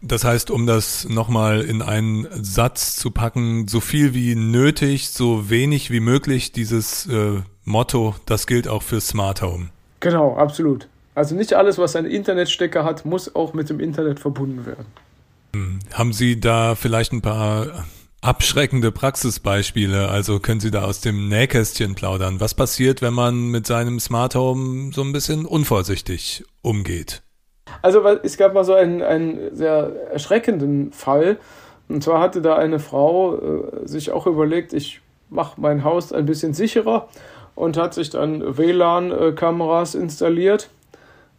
Das 0.00 0.24
heißt, 0.24 0.50
um 0.50 0.64
das 0.66 1.08
nochmal 1.08 1.60
in 1.62 1.82
einen 1.82 2.26
Satz 2.30 2.96
zu 2.96 3.10
packen, 3.10 3.66
so 3.66 3.80
viel 3.80 4.14
wie 4.14 4.36
nötig, 4.36 5.10
so 5.10 5.50
wenig 5.50 5.90
wie 5.90 6.00
möglich, 6.00 6.52
dieses 6.52 7.06
äh, 7.06 7.40
Motto, 7.64 8.14
das 8.26 8.46
gilt 8.46 8.68
auch 8.68 8.82
für 8.82 9.00
Smart 9.00 9.42
Home. 9.42 9.70
Genau, 9.98 10.36
absolut. 10.36 10.88
Also 11.14 11.34
nicht 11.34 11.54
alles, 11.54 11.78
was 11.78 11.96
einen 11.96 12.10
Internetstecker 12.10 12.84
hat, 12.84 13.04
muss 13.04 13.34
auch 13.34 13.52
mit 13.52 13.68
dem 13.68 13.80
Internet 13.80 14.20
verbunden 14.20 14.64
werden. 14.66 14.86
Hm. 15.54 15.80
Haben 15.92 16.12
Sie 16.12 16.38
da 16.38 16.74
vielleicht 16.74 17.12
ein 17.12 17.22
paar 17.22 17.84
abschreckende 18.20 18.92
Praxisbeispiele? 18.92 20.08
Also 20.08 20.38
können 20.38 20.60
Sie 20.60 20.70
da 20.70 20.84
aus 20.84 21.00
dem 21.00 21.28
Nähkästchen 21.28 21.94
plaudern? 21.94 22.40
Was 22.40 22.54
passiert, 22.54 23.02
wenn 23.02 23.14
man 23.14 23.48
mit 23.48 23.66
seinem 23.66 23.98
Smart 23.98 24.34
Home 24.34 24.92
so 24.92 25.02
ein 25.02 25.12
bisschen 25.12 25.46
unvorsichtig 25.46 26.44
umgeht? 26.62 27.22
Also 27.82 28.06
es 28.06 28.36
gab 28.36 28.54
mal 28.54 28.64
so 28.64 28.74
einen, 28.74 29.02
einen 29.02 29.54
sehr 29.54 30.10
erschreckenden 30.12 30.92
Fall. 30.92 31.38
Und 31.88 32.04
zwar 32.04 32.20
hatte 32.20 32.40
da 32.40 32.56
eine 32.56 32.78
Frau 32.78 33.36
äh, 33.36 33.86
sich 33.88 34.12
auch 34.12 34.26
überlegt, 34.26 34.72
ich 34.72 35.00
mache 35.28 35.60
mein 35.60 35.82
Haus 35.82 36.12
ein 36.12 36.26
bisschen 36.26 36.54
sicherer 36.54 37.08
und 37.54 37.76
hat 37.76 37.94
sich 37.94 38.10
dann 38.10 38.56
WLAN-Kameras 38.56 39.94
installiert 39.94 40.70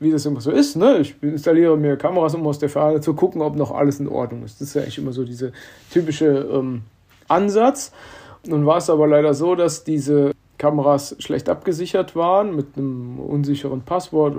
wie 0.01 0.11
das 0.11 0.25
immer 0.25 0.41
so 0.41 0.51
ist. 0.51 0.75
Ne? 0.75 0.97
Ich 0.97 1.15
installiere 1.21 1.77
mir 1.77 1.95
Kameras, 1.95 2.33
um 2.33 2.45
aus 2.47 2.57
der 2.57 2.69
Ferne 2.69 3.01
zu 3.01 3.13
gucken, 3.13 3.41
ob 3.41 3.55
noch 3.55 3.71
alles 3.71 3.99
in 3.99 4.07
Ordnung 4.07 4.43
ist. 4.43 4.59
Das 4.59 4.69
ist 4.69 4.73
ja 4.73 4.81
eigentlich 4.81 4.97
immer 4.97 5.13
so 5.13 5.23
dieser 5.23 5.51
typische 5.91 6.25
ähm, 6.51 6.81
Ansatz. 7.27 7.93
Nun 8.45 8.65
war 8.65 8.77
es 8.77 8.89
aber 8.89 9.07
leider 9.07 9.35
so, 9.35 9.53
dass 9.53 9.83
diese 9.83 10.31
Kameras 10.57 11.15
schlecht 11.19 11.49
abgesichert 11.49 12.15
waren 12.15 12.55
mit 12.55 12.77
einem 12.77 13.19
unsicheren 13.19 13.81
Passwort. 13.81 14.35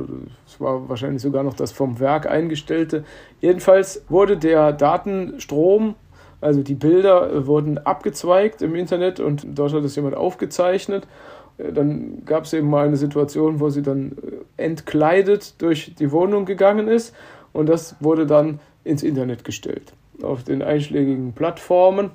Es 0.47 0.61
war 0.61 0.89
wahrscheinlich 0.89 1.23
sogar 1.23 1.45
noch 1.45 1.55
das 1.55 1.71
vom 1.71 2.01
Werk 2.01 2.29
eingestellte. 2.29 3.05
Jedenfalls 3.41 4.05
wurde 4.09 4.37
der 4.37 4.73
Datenstrom, 4.73 5.95
also 6.41 6.65
die 6.65 6.75
Bilder, 6.75 7.33
äh, 7.33 7.47
wurden 7.47 7.79
abgezweigt 7.79 8.63
im 8.63 8.75
Internet 8.75 9.21
und 9.21 9.47
dort 9.47 9.73
hat 9.73 9.85
es 9.85 9.95
jemand 9.95 10.17
aufgezeichnet. 10.17 11.07
Äh, 11.59 11.73
dann 11.73 12.25
gab 12.25 12.45
es 12.45 12.53
eben 12.53 12.69
mal 12.69 12.87
eine 12.87 12.97
Situation, 12.97 13.61
wo 13.61 13.71
sie 13.71 13.83
dann 13.83 14.13
äh, 14.13 14.63
entkleidet 14.63 15.61
durch 15.61 15.95
die 15.95 16.13
Wohnung 16.13 16.45
gegangen 16.45 16.89
ist 16.89 17.15
und 17.53 17.69
das 17.69 17.97
wurde 18.01 18.27
dann 18.27 18.61
ins 18.85 19.03
Internet 19.03 19.45
gestellt, 19.45 19.93
auf 20.23 20.43
den 20.43 20.63
einschlägigen 20.63 21.33
Plattformen. 21.33 22.11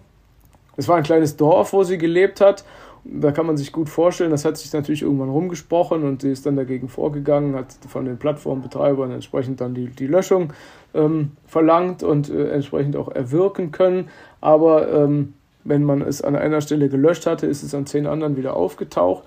Es 0.76 0.88
war 0.88 0.98
ein 0.98 1.04
kleines 1.04 1.38
Dorf, 1.38 1.74
wo 1.74 1.84
sie 1.84 1.98
gelebt 1.98 2.42
hat. 2.42 2.64
Da 3.04 3.32
kann 3.32 3.46
man 3.46 3.56
sich 3.56 3.72
gut 3.72 3.90
vorstellen, 3.90 4.32
das 4.32 4.44
hat 4.44 4.58
sich 4.58 4.74
natürlich 4.74 5.02
irgendwann 5.02 5.30
rumgesprochen 5.30 6.04
und 6.04 6.22
sie 6.22 6.32
ist 6.32 6.46
dann 6.46 6.58
dagegen 6.58 6.90
vorgegangen, 6.90 7.56
hat 7.56 7.74
von 7.88 8.04
den 8.04 8.18
Plattformbetreibern 8.18 9.12
entsprechend 9.12 9.62
dann 9.62 9.74
die, 9.74 9.88
die 9.88 10.08
Löschung 10.08 10.52
ähm, 10.94 11.32
verlangt 11.46 12.04
und 12.04 12.30
äh, 12.30 12.50
entsprechend 12.50 12.98
auch 12.98 13.08
erwirken 13.08 13.72
können. 13.72 14.10
Aber 14.42 14.92
ähm, 14.92 15.36
wenn 15.68 15.84
man 15.84 16.02
es 16.02 16.22
an 16.22 16.36
einer 16.36 16.62
Stelle 16.62 16.90
gelöscht 16.90 17.26
hatte, 17.26 17.48
ist 17.48 17.64
es 17.64 17.76
an 17.76 17.86
zehn 17.86 18.08
anderen 18.08 18.38
wieder 18.38 18.56
aufgetaucht. 18.56 19.24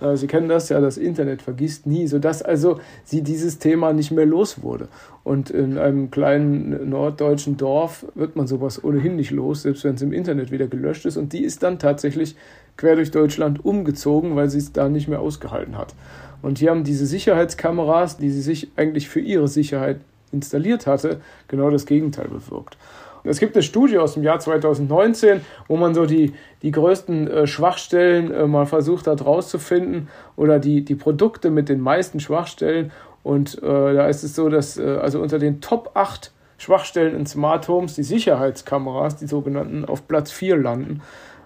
Äh, 0.00 0.16
sie 0.16 0.26
kennen 0.26 0.48
das 0.48 0.68
ja, 0.68 0.80
das 0.80 0.96
Internet 0.96 1.42
vergisst 1.42 1.86
nie, 1.86 2.06
sodass 2.06 2.42
also 2.42 2.80
sie 3.04 3.22
dieses 3.22 3.58
Thema 3.58 3.92
nicht 3.92 4.10
mehr 4.10 4.26
los 4.26 4.62
wurde. 4.62 4.88
Und 5.24 5.50
in 5.50 5.78
einem 5.78 6.10
kleinen 6.10 6.90
norddeutschen 6.90 7.56
Dorf 7.56 8.06
wird 8.14 8.36
man 8.36 8.46
sowas 8.46 8.82
ohnehin 8.82 9.16
nicht 9.16 9.30
los, 9.30 9.62
selbst 9.62 9.84
wenn 9.84 9.94
es 9.94 10.02
im 10.02 10.12
Internet 10.12 10.50
wieder 10.50 10.66
gelöscht 10.66 11.06
ist. 11.06 11.16
Und 11.16 11.32
die 11.32 11.44
ist 11.44 11.62
dann 11.62 11.78
tatsächlich 11.78 12.36
quer 12.76 12.96
durch 12.96 13.10
Deutschland 13.10 13.64
umgezogen, 13.64 14.34
weil 14.34 14.48
sie 14.48 14.58
es 14.58 14.72
da 14.72 14.88
nicht 14.88 15.08
mehr 15.08 15.20
ausgehalten 15.20 15.76
hat. 15.78 15.94
Und 16.42 16.58
hier 16.58 16.70
haben 16.70 16.82
diese 16.82 17.06
Sicherheitskameras, 17.06 18.16
die 18.16 18.30
sie 18.30 18.42
sich 18.42 18.72
eigentlich 18.76 19.08
für 19.08 19.20
ihre 19.20 19.46
Sicherheit 19.46 20.00
installiert 20.32 20.86
hatte, 20.86 21.20
genau 21.46 21.70
das 21.70 21.86
Gegenteil 21.86 22.28
bewirkt. 22.28 22.76
Es 23.24 23.38
gibt 23.38 23.54
eine 23.54 23.62
Studie 23.62 23.98
aus 23.98 24.14
dem 24.14 24.22
Jahr 24.22 24.40
2019, 24.40 25.42
wo 25.68 25.76
man 25.76 25.94
so 25.94 26.06
die, 26.06 26.32
die 26.62 26.70
größten 26.70 27.28
äh, 27.28 27.46
Schwachstellen 27.46 28.32
äh, 28.32 28.46
mal 28.46 28.66
versucht 28.66 29.06
hat 29.06 29.24
rauszufinden 29.24 30.08
oder 30.36 30.58
die, 30.58 30.84
die 30.84 30.96
Produkte 30.96 31.50
mit 31.50 31.68
den 31.68 31.80
meisten 31.80 32.18
Schwachstellen. 32.18 32.90
Und 33.22 33.62
äh, 33.62 33.94
da 33.94 34.08
ist 34.08 34.24
es 34.24 34.34
so, 34.34 34.48
dass 34.48 34.78
äh, 34.78 34.98
also 35.00 35.20
unter 35.20 35.38
den 35.38 35.60
Top 35.60 35.92
8 35.94 36.32
Schwachstellen 36.58 37.16
in 37.16 37.26
Smart 37.26 37.68
Homes 37.68 37.94
die 37.94 38.02
Sicherheitskameras, 38.02 39.16
die 39.16 39.26
sogenannten, 39.26 39.84
auf 39.84 40.06
Platz 40.08 40.30
4 40.30 40.56
landen. 40.56 41.02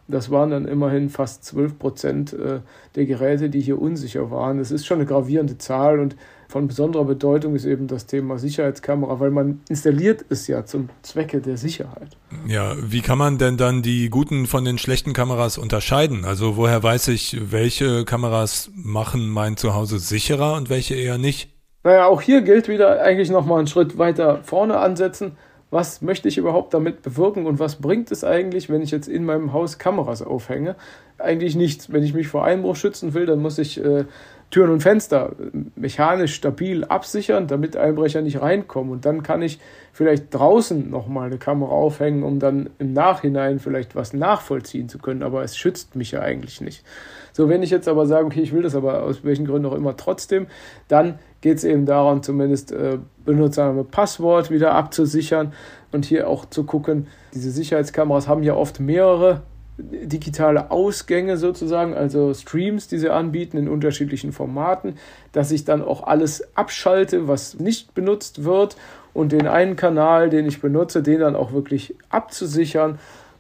Das 0.09 0.31
waren 0.31 0.51
dann 0.51 0.69
immerhin 0.69 1.09
fast 1.09 1.45
12 1.45 1.79
Prozent 1.79 2.33
äh, 2.33 2.61
der 2.95 3.07
Geräte, 3.07 3.51
die 3.51 3.61
hier 3.61 3.81
unsicher 3.81 4.31
waren. 4.31 4.59
Das 4.59 4.71
ist 4.71 4.87
schon 4.87 4.99
eine 4.99 5.07
gravierende 5.07 5.59
Zahl 5.59 5.99
und 5.99 6.17
von 6.49 6.69
besonderer 6.69 7.05
Bedeutung 7.05 7.55
ist 7.55 7.65
eben 7.65 7.87
das 7.87 8.07
Thema 8.07 8.39
Sicherheitskamera, 8.39 9.21
weil 9.21 9.31
man 9.31 9.61
installiert 9.69 10.25
es 10.29 10.47
ja 10.47 10.65
zum 10.65 10.89
Zwecke 11.03 11.41
der 11.41 11.57
Sicherheit. 11.57 12.17
Ja, 12.47 12.75
wie 12.81 13.01
kann 13.01 13.19
man 13.19 13.39
denn 13.39 13.57
dann 13.57 13.83
die 13.83 14.09
guten 14.11 14.47
von 14.47 14.65
den 14.65 14.79
schlechten 14.79 15.13
Kameras 15.13 15.59
unterscheiden? 15.59 16.25
Also 16.25 16.57
woher 16.57 16.83
weiß 16.83 17.09
ich, 17.09 17.37
welche 17.51 18.05
Kameras 18.05 18.71
machen 18.75 19.29
mein 19.29 19.57
Zuhause 19.57 19.99
sicherer 19.99 20.55
und 20.55 20.71
welche 20.71 20.95
eher 20.95 21.19
nicht? 21.19 21.51
Naja, 21.85 22.07
auch 22.07 22.23
hier 22.23 22.43
gilt 22.43 22.69
wieder 22.69 23.01
eigentlich 23.03 23.31
nochmal 23.31 23.59
einen 23.59 23.69
Schritt 23.69 23.99
weiter 23.99 24.41
vorne 24.43 24.79
ansetzen 24.79 25.37
was 25.71 26.01
möchte 26.01 26.29
ich 26.29 26.39
überhaupt 26.39 26.73
damit 26.75 27.03
bewirken 27.03 27.45
und 27.45 27.59
was 27.59 27.77
bringt 27.77 28.13
es 28.13 28.23
eigentlich, 28.23 28.71
wenn 28.71 28.83
ich 28.83 28.93
jetzt 28.93 29.09
in 29.09 29.25
meinem 29.25 29.53
Haus 29.53 29.79
Kameras 29.79 30.23
aufhänge? 30.23 30.77
Eigentlich 31.19 31.57
nichts. 31.57 31.93
Wenn 31.93 32.05
ich 32.05 32.15
mich 32.15 32.29
vor 32.29 32.45
Einbruch 32.45 32.77
schützen 32.77 33.15
will, 33.15 33.27
dann 33.27 33.41
muss 33.41 33.59
ich 33.59 33.83
äh, 33.83 34.05
Türen 34.51 34.71
und 34.71 34.81
Fenster 34.81 35.33
mechanisch 35.75 36.35
stabil 36.35 36.85
absichern, 36.85 37.49
damit 37.49 37.77
Einbrecher 37.77 38.23
nicht 38.23 38.41
reinkommen. 38.41 38.93
Und 38.93 39.05
dann 39.05 39.23
kann 39.23 39.43
ich 39.43 39.59
vielleicht 39.93 40.33
draußen 40.33 40.89
nochmal 40.89 41.27
eine 41.27 41.39
Kamera 41.39 41.73
aufhängen, 41.73 42.23
um 42.23 42.39
dann 42.39 42.71
im 42.79 42.93
Nachhinein 42.93 43.59
vielleicht 43.59 43.97
was 43.97 44.13
nachvollziehen 44.13 44.89
zu 44.89 44.99
können. 44.99 45.23
Aber 45.23 45.43
es 45.43 45.57
schützt 45.57 45.97
mich 45.97 46.13
ja 46.13 46.21
eigentlich 46.21 46.61
nicht. 46.61 46.85
So, 47.33 47.49
wenn 47.49 47.63
ich 47.63 47.71
jetzt 47.71 47.89
aber 47.89 48.07
sage, 48.07 48.27
okay, 48.27 48.41
ich 48.41 48.53
will 48.53 48.63
das 48.63 48.77
aber 48.77 49.03
aus 49.03 49.25
welchen 49.25 49.47
Gründen 49.47 49.67
auch 49.67 49.75
immer 49.75 49.97
trotzdem, 49.97 50.47
dann 50.89 51.19
geht 51.41 51.59
es 51.59 51.65
eben 51.65 51.85
darum, 51.85 52.23
zumindest 52.23 52.73
äh, 52.73 52.99
Benutzername, 53.25 53.85
Passwort 53.85 54.51
wieder 54.51 54.73
abzusichern 54.75 55.53
und 55.93 56.05
hier 56.05 56.29
auch 56.29 56.45
zu 56.47 56.65
gucken, 56.65 57.09
diese 57.35 57.51
Sicherheitskameras 57.51 58.29
haben 58.29 58.43
ja 58.43 58.55
oft 58.55 58.81
mehrere 58.81 59.43
digitale 59.79 60.71
Ausgänge 60.71 61.37
sozusagen, 61.37 61.95
also 61.95 62.33
Streams, 62.33 62.89
die 62.89 62.99
sie 62.99 63.11
anbieten 63.11 63.59
in 63.59 63.69
unterschiedlichen 63.69 64.33
Formaten, 64.33 64.97
dass 65.33 65.51
ich 65.51 65.65
dann 65.65 65.83
auch 65.83 66.07
alles 66.07 66.57
abschalte, 66.57 67.29
was 67.29 67.59
nicht 67.59 67.95
benutzt 67.95 68.45
wird 68.45 68.77
und 69.13 69.33
den 69.33 69.47
einen 69.47 69.77
Kanal, 69.77 70.31
den 70.31 70.47
ich 70.47 70.61
benutze, 70.61 71.03
den 71.03 71.21
dann 71.21 71.37
auch 71.37 71.53
wirklich 71.53 71.95
abzusichern 72.09 72.99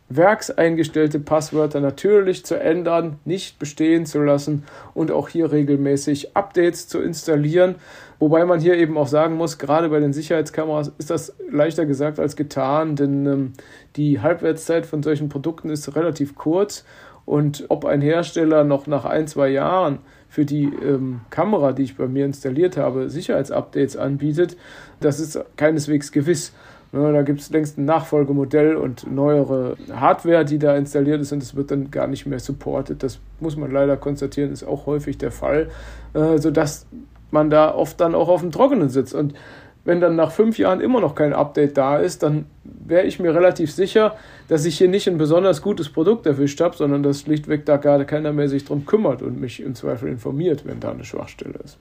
werkseingestellte 0.09 1.19
Passwörter 1.19 1.81
natürlich 1.81 2.45
zu 2.45 2.59
ändern, 2.59 3.19
nicht 3.25 3.59
bestehen 3.59 4.07
zu 4.07 4.21
lassen 4.21 4.65
und 4.95 5.11
auch 5.11 5.29
hier 5.29 5.51
regelmäßig 5.51 6.37
Updates 6.37 6.87
zu 6.89 7.01
installieren. 7.01 7.77
Wobei 8.19 8.45
man 8.45 8.61
hier 8.61 8.77
eben 8.77 8.97
auch 8.97 9.09
sagen 9.09 9.35
muss, 9.35 9.59
gerade 9.59 9.89
bei 9.89 10.01
den 10.01 10.13
Sicherheitskameras 10.13 10.93
ist 10.99 11.11
das 11.11 11.35
leichter 11.51 11.87
gesagt 11.87 12.19
als 12.19 12.37
getan, 12.37 12.97
denn 12.97 13.27
ähm, 13.27 13.53
die 13.97 14.21
Halbwertszeit 14.21 14.87
von 14.87 15.03
solchen 15.03 15.29
Produkten 15.29 15.71
ist 15.71 15.97
relativ 15.97 16.35
kurz 16.35 16.85
und 17.25 17.65
ob 17.69 17.85
ein 17.85 18.01
Hersteller 18.01 18.65
noch 18.65 18.87
nach 18.87 19.05
ein, 19.05 19.27
zwei 19.27 19.49
Jahren 19.49 19.99
für 20.37 20.45
die 20.45 20.65
ähm, 20.65 21.23
Kamera, 21.31 21.73
die 21.73 21.85
ich 21.85 21.97
bei 21.97 22.07
mir 22.09 22.27
installiert 22.27 22.77
habe, 22.77 23.09
Sicherheitsupdates 23.09 23.97
anbietet, 23.97 24.59
das 25.01 25.19
ist 25.19 25.43
keineswegs 25.57 26.13
gewiss. 26.13 26.53
Ja, 26.93 27.11
da 27.11 27.23
gibt 27.23 27.41
es 27.41 27.49
längst 27.49 27.79
ein 27.79 27.87
Nachfolgemodell 27.87 28.77
und 28.77 29.11
neuere 29.11 29.79
Hardware, 29.91 30.45
die 30.45 30.59
da 30.59 30.77
installiert 30.77 31.23
ist 31.23 31.33
und 31.33 31.43
es 31.43 31.57
wird 31.57 31.71
dann 31.71 31.91
gar 31.91 32.07
nicht 32.07 32.27
mehr 32.27 32.39
supported. 32.39 33.03
Das 33.03 33.19
muss 33.41 33.57
man 33.57 33.71
leider 33.71 33.97
konstatieren, 33.97 34.53
ist 34.53 34.63
auch 34.63 34.85
häufig 34.85 35.17
der 35.17 35.31
Fall, 35.31 35.71
äh, 36.13 36.37
sodass 36.37 36.85
man 37.31 37.49
da 37.49 37.75
oft 37.75 37.99
dann 37.99 38.15
auch 38.15 38.29
auf 38.29 38.43
dem 38.43 38.51
Trockenen 38.51 38.91
sitzt. 38.91 39.15
Und 39.15 39.33
wenn 39.87 40.01
dann 40.01 40.17
nach 40.17 40.33
fünf 40.33 40.59
Jahren 40.59 40.81
immer 40.81 41.01
noch 41.01 41.15
kein 41.15 41.33
Update 41.33 41.79
da 41.79 41.97
ist, 41.97 42.23
dann 42.23 42.47
wäre 42.65 43.07
ich 43.07 43.21
mir 43.21 43.35
relativ 43.35 43.73
sicher, 43.73 44.17
dass 44.49 44.65
ich 44.65 44.77
hier 44.77 44.89
nicht 44.89 45.09
ein 45.09 45.17
besonders 45.17 45.63
gutes 45.63 45.89
Produkt 45.89 46.27
erwischt 46.27 46.61
habe, 46.61 46.77
sondern 46.77 47.03
dass 47.03 47.21
schlichtweg 47.21 47.65
da 47.65 47.77
gerade 47.77 48.05
keiner 48.05 48.33
mehr 48.33 48.49
sich 48.49 48.65
drum 48.65 48.85
kümmert 48.85 49.23
und 49.23 49.41
mich 49.41 49.63
im 49.63 49.75
Zweifel 49.75 50.09
informiert, 50.09 50.67
wenn 50.67 50.81
da 50.81 50.91
eine 50.91 51.05
Schwachstelle 51.05 51.59
ist. 51.65 51.79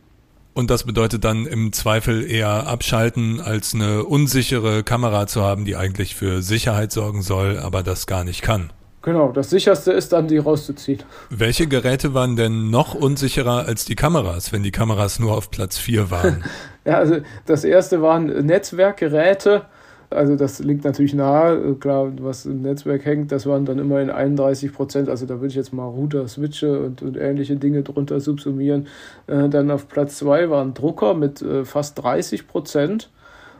Und 0.54 0.70
das 0.70 0.84
bedeutet 0.84 1.26
dann 1.26 1.48
im 1.48 1.74
Zweifel 1.74 2.30
eher 2.30 2.68
abschalten, 2.68 3.42
als 3.42 3.74
eine 3.74 4.06
unsichere 4.06 4.84
Kamera 4.84 5.28
zu 5.28 5.42
haben, 5.42 5.66
die 5.66 5.76
eigentlich 5.76 6.16
für 6.16 6.42
Sicherheit 6.42 6.92
sorgen 6.92 7.24
soll, 7.24 7.58
aber 7.58 7.84
das 7.84 8.08
gar 8.08 8.24
nicht 8.24 8.42
kann. 8.42 8.72
Genau, 9.02 9.32
das 9.32 9.50
sicherste 9.50 9.92
ist 9.92 10.14
dann, 10.14 10.28
die 10.28 10.38
rauszuziehen. 10.38 11.04
Welche 11.30 11.68
Geräte 11.68 12.14
waren 12.14 12.36
denn 12.36 12.70
noch 12.70 12.96
unsicherer 12.96 13.66
als 13.66 13.86
die 13.86 13.96
Kameras, 13.96 14.54
wenn 14.54 14.64
die 14.64 14.72
Kameras 14.72 15.20
nur 15.20 15.36
auf 15.36 15.52
Platz 15.52 15.78
4 15.78 16.10
waren? 16.10 16.44
ja, 16.86 16.98
also 16.98 17.18
das 17.46 17.64
erste 17.64 18.02
waren 18.02 18.28
Netzwerkgeräte 18.46 19.66
also 20.10 20.36
das 20.36 20.60
liegt 20.60 20.84
natürlich 20.84 21.14
nahe, 21.14 21.76
klar, 21.76 22.12
was 22.22 22.46
im 22.46 22.62
Netzwerk 22.62 23.06
hängt, 23.06 23.32
das 23.32 23.46
waren 23.46 23.66
dann 23.66 23.80
immerhin 23.80 24.10
31 24.10 24.74
Prozent, 24.74 25.10
also 25.10 25.26
da 25.26 25.36
würde 25.36 25.48
ich 25.48 25.56
jetzt 25.56 25.74
mal 25.74 25.88
Router, 25.88 26.28
Switche 26.28 26.80
und, 26.80 27.02
und 27.02 27.18
ähnliche 27.18 27.56
Dinge 27.56 27.84
drunter 27.84 28.20
subsumieren. 28.20 28.88
Äh, 29.28 29.50
dann 29.50 29.72
auf 29.72 29.88
Platz 29.88 30.18
2 30.18 30.50
waren 30.50 30.74
Drucker 30.74 31.14
mit 31.14 31.42
äh, 31.42 31.66
fast 31.66 32.02
30 32.02 32.48
Prozent. 32.48 33.10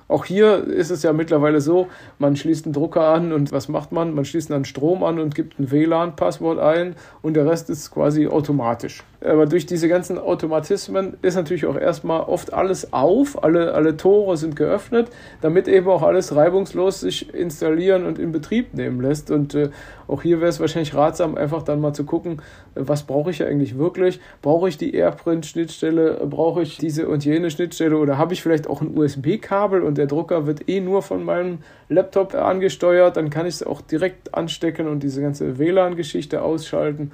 Auch 0.08 0.26
hier 0.26 0.64
ist 0.66 0.92
es 0.92 1.02
ja 1.02 1.14
mittlerweile 1.14 1.62
so, 1.62 1.88
man 2.20 2.36
schließt 2.36 2.66
einen 2.66 2.74
Drucker 2.74 3.08
an 3.08 3.34
und 3.34 3.52
was 3.52 3.70
macht 3.70 3.92
man? 3.92 4.14
Man 4.14 4.24
schließt 4.24 4.52
dann 4.52 4.64
Strom 4.64 5.04
an 5.04 5.18
und 5.18 5.34
gibt 5.34 5.60
ein 5.60 5.72
WLAN-Passwort 5.72 6.60
ein 6.60 6.96
und 7.24 7.34
der 7.34 7.48
Rest 7.48 7.72
ist 7.72 7.90
quasi 7.90 8.28
automatisch. 8.28 9.04
Aber 9.26 9.48
durch 9.48 9.66
diese 9.66 9.88
ganzen 9.88 10.20
Automatismen 10.20 11.18
ist 11.24 11.36
natürlich 11.36 11.66
auch 11.66 11.78
erstmal 11.78 12.22
oft 12.22 12.54
alles 12.54 12.94
auf, 12.94 13.44
alle, 13.44 13.74
alle 13.74 13.98
Tore 13.98 14.38
sind 14.38 14.56
geöffnet, 14.56 15.10
damit 15.42 15.68
eben 15.68 15.88
auch 15.88 16.04
alles 16.04 16.36
reibungslos 16.36 17.00
sich 17.00 17.34
installieren 17.34 18.06
und 18.06 18.20
in 18.20 18.32
Betrieb 18.32 18.76
nehmen 18.76 19.02
lässt. 19.02 19.32
Und 19.32 19.56
äh, 19.56 19.70
auch 20.08 20.22
hier 20.22 20.42
wäre 20.42 20.50
es 20.50 20.60
wahrscheinlich 20.60 20.94
ratsam, 20.94 21.36
einfach 21.36 21.64
dann 21.64 21.82
mal 21.82 21.94
zu 21.94 22.04
gucken, 22.04 22.42
was 22.76 23.04
brauche 23.04 23.32
ich 23.32 23.44
eigentlich 23.44 23.78
wirklich? 23.78 24.20
Brauche 24.44 24.70
ich 24.70 24.78
die 24.78 24.94
AirPrint-Schnittstelle? 24.94 26.22
Brauche 26.30 26.62
ich 26.62 26.78
diese 26.78 27.08
und 27.08 27.26
jene 27.26 27.50
Schnittstelle? 27.50 27.98
Oder 27.98 28.20
habe 28.20 28.34
ich 28.34 28.44
vielleicht 28.44 28.68
auch 28.68 28.82
ein 28.82 28.96
USB-Kabel 28.96 29.82
und 29.82 29.95
der 29.96 30.08
Drucker 30.08 30.46
wird 30.46 30.70
eh 30.70 30.80
nur 30.80 31.02
von 31.02 31.24
meinem 31.24 31.60
Laptop 31.90 32.36
angesteuert? 32.36 33.18
Dann 33.18 33.30
kann 33.30 33.46
ich 33.46 33.56
es 33.56 33.64
auch 33.64 33.82
direkt 33.82 34.34
anstecken 34.34 34.88
und 34.88 35.02
diese 35.02 35.22
ganze 35.22 35.58
WLAN-Geschichte 35.58 36.42
ausschalten. 36.42 37.12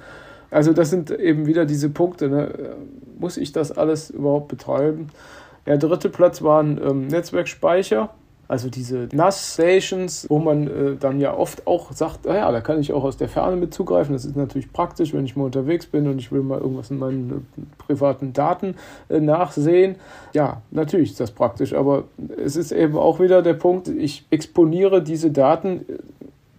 Also 0.50 0.72
das 0.72 0.90
sind 0.90 1.10
eben 1.10 1.46
wieder 1.46 1.64
diese 1.64 1.88
Punkte. 1.88 2.28
Ne? 2.28 2.76
Muss 3.18 3.36
ich 3.38 3.52
das 3.52 3.72
alles 3.72 4.10
überhaupt 4.10 4.48
betreiben? 4.48 5.08
Der 5.66 5.78
dritte 5.78 6.08
Platz 6.08 6.42
waren 6.42 6.78
ähm, 6.82 7.06
Netzwerkspeicher. 7.06 8.10
Also 8.52 8.68
diese 8.68 9.08
NAS-Stations, 9.10 10.26
wo 10.28 10.38
man 10.38 10.66
äh, 10.66 10.96
dann 11.00 11.18
ja 11.20 11.34
oft 11.34 11.66
auch 11.66 11.90
sagt, 11.92 12.26
naja, 12.26 12.48
ah 12.48 12.52
da 12.52 12.60
kann 12.60 12.78
ich 12.78 12.92
auch 12.92 13.02
aus 13.02 13.16
der 13.16 13.30
Ferne 13.30 13.56
mit 13.56 13.72
zugreifen. 13.72 14.12
Das 14.12 14.26
ist 14.26 14.36
natürlich 14.36 14.70
praktisch, 14.74 15.14
wenn 15.14 15.24
ich 15.24 15.36
mal 15.36 15.44
unterwegs 15.44 15.86
bin 15.86 16.06
und 16.06 16.18
ich 16.18 16.30
will 16.32 16.42
mal 16.42 16.60
irgendwas 16.60 16.90
in 16.90 16.98
meinen 16.98 17.46
äh, 17.56 17.62
privaten 17.78 18.34
Daten 18.34 18.74
äh, 19.08 19.20
nachsehen. 19.20 19.96
Ja, 20.34 20.60
natürlich 20.70 21.12
ist 21.12 21.20
das 21.20 21.30
praktisch, 21.30 21.72
aber 21.72 22.04
es 22.44 22.56
ist 22.56 22.72
eben 22.72 22.98
auch 22.98 23.20
wieder 23.20 23.40
der 23.40 23.54
Punkt, 23.54 23.88
ich 23.88 24.26
exponiere 24.28 25.02
diese 25.02 25.30
Daten 25.30 25.86
äh, 25.88 25.94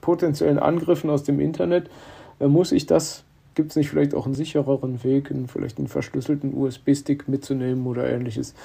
potenziellen 0.01 0.57
Angriffen 0.57 1.11
aus 1.11 1.21
dem 1.21 1.39
Internet. 1.39 1.91
Äh, 2.39 2.47
muss 2.47 2.71
ich 2.71 2.87
das 2.87 3.23
Gibt 3.55 3.69
es 3.69 3.75
nicht 3.75 3.91
vielleicht 3.91 4.15
auch 4.15 4.25
einen 4.25 4.33
sichereren 4.33 5.03
Weg, 5.03 5.29
einen, 5.29 5.47
vielleicht 5.47 5.77
einen 5.77 5.87
verschlüsselten 5.87 6.55
USB-Stick 6.55 7.27
mitzunehmen 7.27 7.85
oder 7.85 8.09
ähnliches? 8.09 8.55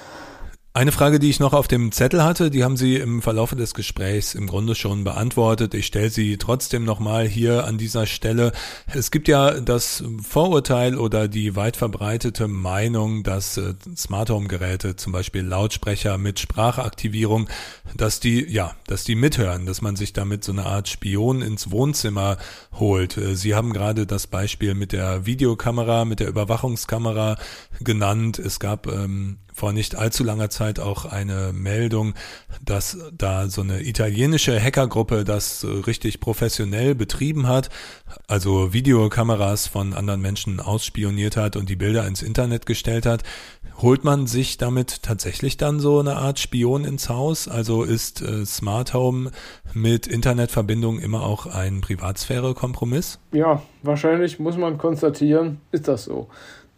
Eine 0.71 0.91
Frage, 0.91 1.17
die 1.17 1.31
ich 1.31 1.39
noch 1.39 1.53
auf 1.53 1.67
dem 1.67 1.91
Zettel 1.91 2.23
hatte, 2.23 2.51
die 2.51 2.63
haben 2.63 2.77
Sie 2.77 2.95
im 2.95 3.23
Verlauf 3.23 3.55
des 3.55 3.73
Gesprächs 3.73 4.35
im 4.35 4.45
Grunde 4.45 4.75
schon 4.75 5.03
beantwortet. 5.03 5.73
Ich 5.73 5.87
stelle 5.87 6.11
sie 6.11 6.37
trotzdem 6.37 6.85
nochmal 6.85 7.27
hier 7.27 7.65
an 7.65 7.79
dieser 7.79 8.05
Stelle. 8.05 8.51
Es 8.93 9.09
gibt 9.09 9.27
ja 9.27 9.61
das 9.61 10.03
Vorurteil 10.21 10.95
oder 10.95 11.27
die 11.27 11.55
weit 11.55 11.75
verbreitete 11.75 12.47
Meinung, 12.47 13.23
dass 13.23 13.57
äh, 13.57 13.73
Smart 13.97 14.29
Home 14.29 14.47
Geräte, 14.47 14.95
zum 14.95 15.11
Beispiel 15.11 15.41
Lautsprecher 15.41 16.19
mit 16.19 16.39
Sprachaktivierung, 16.39 17.49
dass 17.97 18.19
die, 18.19 18.47
ja, 18.47 18.75
dass 18.85 19.03
die 19.03 19.15
mithören, 19.15 19.65
dass 19.65 19.81
man 19.81 19.95
sich 19.95 20.13
damit 20.13 20.43
so 20.43 20.51
eine 20.51 20.67
Art 20.67 20.87
Spion 20.87 21.41
ins 21.41 21.71
Wohnzimmer 21.71 22.37
holt. 22.73 23.17
Äh, 23.17 23.35
sie 23.35 23.55
haben 23.55 23.73
gerade 23.73 24.05
das 24.05 24.27
Beispiel 24.27 24.75
mit 24.75 24.91
der 24.91 25.25
Videokamera, 25.25 26.05
mit 26.05 26.19
der 26.19 26.27
Überwachungskamera 26.27 27.37
genannt. 27.79 28.37
Es 28.37 28.59
gab 28.59 28.85
ähm, 28.85 29.39
vor 29.59 29.73
nicht 29.73 29.97
allzu 29.97 30.23
langer 30.23 30.49
Zeit 30.49 30.79
auch 30.79 31.03
eine 31.03 31.51
Meldung, 31.53 32.13
dass 32.63 32.97
da 33.11 33.49
so 33.49 33.61
eine 33.61 33.83
italienische 33.85 34.57
Hackergruppe 34.57 35.25
das 35.25 35.65
richtig 35.85 36.21
professionell 36.21 36.95
betrieben 36.95 37.45
hat, 37.47 37.69
also 38.27 38.71
Videokameras 38.71 39.67
von 39.67 39.93
anderen 39.93 40.21
Menschen 40.21 40.61
ausspioniert 40.61 41.35
hat 41.35 41.57
und 41.57 41.69
die 41.69 41.75
Bilder 41.75 42.07
ins 42.07 42.21
Internet 42.21 42.65
gestellt 42.65 43.05
hat. 43.05 43.23
Holt 43.81 44.05
man 44.05 44.27
sich 44.27 44.57
damit 44.57 45.03
tatsächlich 45.03 45.57
dann 45.57 45.79
so 45.79 45.99
eine 45.99 46.15
Art 46.15 46.39
Spion 46.39 46.85
ins 46.85 47.09
Haus? 47.09 47.47
Also 47.49 47.83
ist 47.83 48.21
äh, 48.21 48.45
Smart 48.45 48.93
Home 48.93 49.31
mit 49.73 50.07
Internetverbindung 50.07 50.99
immer 50.99 51.23
auch 51.23 51.47
ein 51.47 51.81
Privatsphäre-Kompromiss? 51.81 53.19
Ja, 53.33 53.61
wahrscheinlich 53.83 54.39
muss 54.39 54.57
man 54.57 54.77
konstatieren, 54.77 55.59
ist 55.71 55.89
das 55.89 56.05
so 56.05 56.29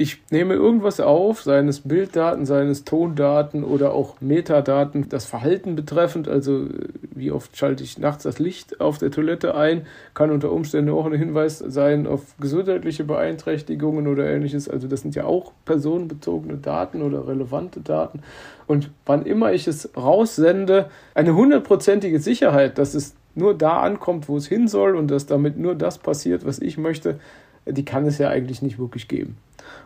ich 0.02 0.22
nehme 0.32 0.56
irgendwas 0.56 1.00
auf, 1.00 1.44
seines 1.44 1.82
Bilddaten, 1.82 2.46
seines 2.46 2.84
Tondaten 2.86 3.64
oder 3.64 3.94
auch 3.94 4.20
Metadaten, 4.20 5.10
das 5.10 5.26
Verhalten 5.26 5.76
betreffend, 5.76 6.28
also 6.28 6.66
wie 7.14 7.32
oft 7.32 7.56
schalte 7.56 7.84
ich 7.84 8.00
nachts 8.00 8.24
das 8.24 8.40
Licht 8.40 8.82
auf 8.82 8.98
der 8.98 9.12
Toilette 9.12 9.54
ein, 9.54 9.86
kann 10.14 10.32
unter 10.32 10.52
Umständen 10.52 10.92
auch 10.92 11.06
ein 11.06 11.14
Hinweis 11.14 11.60
sein 11.60 12.08
auf 12.08 12.36
gesundheitliche 12.40 13.04
Beeinträchtigungen 13.04 14.08
oder 14.08 14.26
ähnliches. 14.26 14.68
Also 14.68 14.88
das 14.88 15.02
sind 15.02 15.14
ja 15.14 15.26
auch 15.26 15.52
personenbezogene 15.66 16.58
Daten 16.58 17.02
oder 17.04 17.28
relevante 17.28 17.82
Daten. 17.82 18.22
Und 18.66 18.90
wann 19.06 19.26
immer 19.26 19.54
ich 19.54 19.68
es 19.68 19.90
raussende, 19.96 20.90
eine 21.14 21.36
hundertprozentige 21.36 22.20
Sicherheit, 22.20 22.78
dass 22.78 22.96
es 22.96 23.16
nur 23.36 23.54
da 23.56 23.82
ankommt, 23.82 24.28
wo 24.28 24.38
es 24.38 24.48
hin 24.48 24.68
soll 24.68 24.96
und 24.96 25.12
dass 25.12 25.26
damit 25.28 25.58
nur 25.58 25.76
das 25.76 26.00
passiert, 26.00 26.46
was 26.46 26.60
ich 26.60 26.78
möchte, 26.78 27.20
die 27.66 27.86
kann 27.86 28.06
es 28.06 28.18
ja 28.18 28.30
eigentlich 28.30 28.62
nicht 28.62 28.80
wirklich 28.80 29.08
geben. 29.08 29.38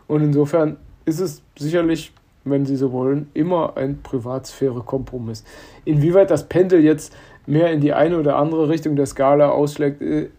Und 0.07 0.23
insofern 0.23 0.77
ist 1.05 1.19
es 1.19 1.41
sicherlich, 1.57 2.13
wenn 2.43 2.65
Sie 2.65 2.75
so 2.75 2.91
wollen, 2.91 3.29
immer 3.33 3.75
ein 3.77 4.01
Privatsphäre-Kompromiss. 4.03 5.43
Inwieweit 5.83 6.29
das 6.31 6.47
Pendel 6.47 6.83
jetzt 6.83 7.15
mehr 7.47 7.71
in 7.71 7.81
die 7.81 7.93
eine 7.93 8.19
oder 8.19 8.37
andere 8.37 8.69
Richtung 8.69 8.95
der 8.95 9.05
Skala 9.05 9.49
ausschlägt, 9.49 10.01
äh, 10.01 10.29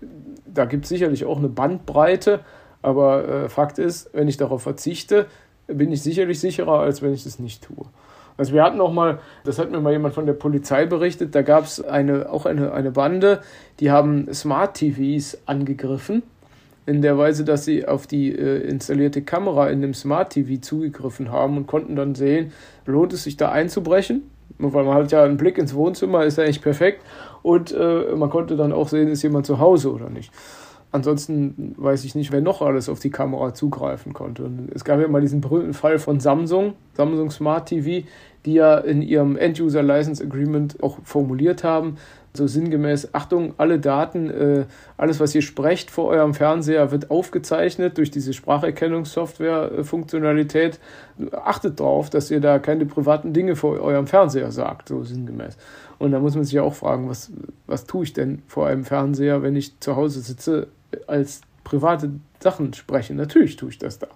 da 0.47 0.65
gibt 0.65 0.85
es 0.85 0.89
sicherlich 0.89 1.25
auch 1.25 1.39
eine 1.39 1.49
Bandbreite, 1.49 2.41
aber 2.83 3.29
äh, 3.29 3.49
Fakt 3.49 3.79
ist, 3.79 4.11
wenn 4.15 4.29
ich 4.29 4.37
darauf 4.37 4.63
verzichte, 4.63 5.27
bin 5.67 5.91
ich 5.93 6.03
sicherlich 6.03 6.41
sicherer, 6.41 6.81
als 6.81 7.03
wenn 7.03 7.13
ich 7.13 7.25
das 7.25 7.39
nicht 7.39 7.65
tue. 7.65 7.87
Also 8.37 8.53
wir 8.53 8.63
hatten 8.63 8.81
auch 8.81 8.93
mal, 8.93 9.19
das 9.45 9.59
hat 9.59 9.71
mir 9.71 9.81
mal 9.81 9.93
jemand 9.93 10.15
von 10.15 10.27
der 10.27 10.35
Polizei 10.35 10.87
berichtet, 10.87 11.35
da 11.35 11.43
gab 11.43 11.65
es 11.65 11.83
eine, 11.83 12.31
auch 12.31 12.47
eine, 12.47 12.73
eine 12.73 12.91
Bande, 12.91 13.41
die 13.81 13.91
haben 13.91 14.33
Smart 14.33 14.77
TVs 14.77 15.39
angegriffen, 15.47 16.23
in 16.87 17.03
der 17.03 17.19
Weise, 17.19 17.45
dass 17.45 17.65
sie 17.65 17.87
auf 17.87 18.07
die 18.07 18.33
äh, 18.33 18.59
installierte 18.69 19.23
Kamera 19.23 19.69
in 19.69 19.83
dem 19.83 19.93
Smart 19.93 20.31
TV 20.33 20.61
zugegriffen 20.61 21.31
haben 21.33 21.57
und 21.57 21.67
konnten 21.67 21.97
dann 21.97 22.15
sehen, 22.15 22.53
lohnt 22.87 23.13
es 23.13 23.25
sich 23.25 23.37
da 23.37 23.51
einzubrechen? 23.51 24.23
Weil 24.59 24.85
man 24.85 24.95
hat 24.95 25.13
ja 25.13 25.23
einen 25.25 25.37
Blick 25.37 25.59
ins 25.59 25.75
Wohnzimmer, 25.75 26.25
ist 26.25 26.39
ja 26.39 26.45
eigentlich 26.45 26.63
perfekt. 26.63 27.03
Und 27.43 27.73
äh, 27.73 28.15
man 28.17 28.31
konnte 28.31 28.57
dann 28.57 28.73
auch 28.73 28.89
sehen, 28.89 29.09
ist 29.09 29.23
jemand 29.23 29.47
zu 29.47 29.59
Hause 29.59 29.93
oder 29.93 30.09
nicht. 30.09 30.33
Ansonsten 30.93 31.75
weiß 31.77 32.05
ich 32.05 32.15
nicht, 32.15 32.33
wer 32.33 32.41
noch 32.41 32.63
alles 32.63 32.89
auf 32.89 33.01
die 33.01 33.11
Kamera 33.11 33.53
zugreifen 33.53 34.13
konnte. 34.13 34.45
Und 34.45 34.71
es 34.73 34.85
gab 34.85 35.01
ja 35.01 35.09
mal 35.09 35.21
diesen 35.21 35.41
berühmten 35.41 35.75
Fall 35.75 35.99
von 35.99 36.21
Samsung, 36.21 36.75
Samsung 36.95 37.31
Smart 37.31 37.69
TV, 37.69 38.07
die 38.47 38.55
ja 38.55 38.79
in 38.79 39.03
ihrem 39.03 39.37
End-User 39.37 39.83
License 39.83 40.25
Agreement 40.25 40.83
auch 40.83 40.99
formuliert 41.03 41.65
haben, 41.65 41.97
so 42.37 42.47
sinngemäß, 42.47 43.15
Achtung, 43.15 43.55
alle 43.57 43.79
Daten, 43.79 44.29
äh, 44.31 44.67
alles, 44.97 45.21
was 45.21 45.35
ihr 45.35 45.43
sprecht 45.43 45.91
vor 45.91 46.07
eurem 46.07 46.35
Fernseher, 46.35 46.91
wird 46.91 47.11
aufgezeichnet 47.11 47.99
durch 47.99 48.11
diese 48.11 48.33
Spracherkennungssoftware-Funktionalität. 48.33 50.81
Achtet 51.33 51.81
darauf, 51.81 52.11
dass 52.11 52.31
ihr 52.31 52.41
da 52.41 52.59
keine 52.59 52.85
privaten 52.87 53.33
Dinge 53.33 53.57
vor 53.57 53.81
eurem 53.81 54.07
Fernseher 54.07 54.53
sagt, 54.53 54.89
so 54.89 55.03
sinngemäß. 55.03 55.57
Und 55.99 56.13
da 56.13 56.21
muss 56.21 56.35
man 56.35 56.45
sich 56.45 56.53
ja 56.53 56.63
auch 56.63 56.75
fragen, 56.75 57.09
was, 57.09 57.33
was 57.67 57.87
tue 57.87 58.05
ich 58.05 58.13
denn 58.13 58.43
vor 58.47 58.67
einem 58.67 58.85
Fernseher, 58.85 59.43
wenn 59.43 59.57
ich 59.57 59.81
zu 59.81 59.97
Hause 59.97 60.21
sitze, 60.21 60.67
als 61.07 61.41
private 61.65 62.11
Sachen 62.41 62.75
spreche? 62.75 63.15
Natürlich 63.15 63.57
tue 63.57 63.71
ich 63.71 63.79
das 63.79 63.99
da. 63.99 64.09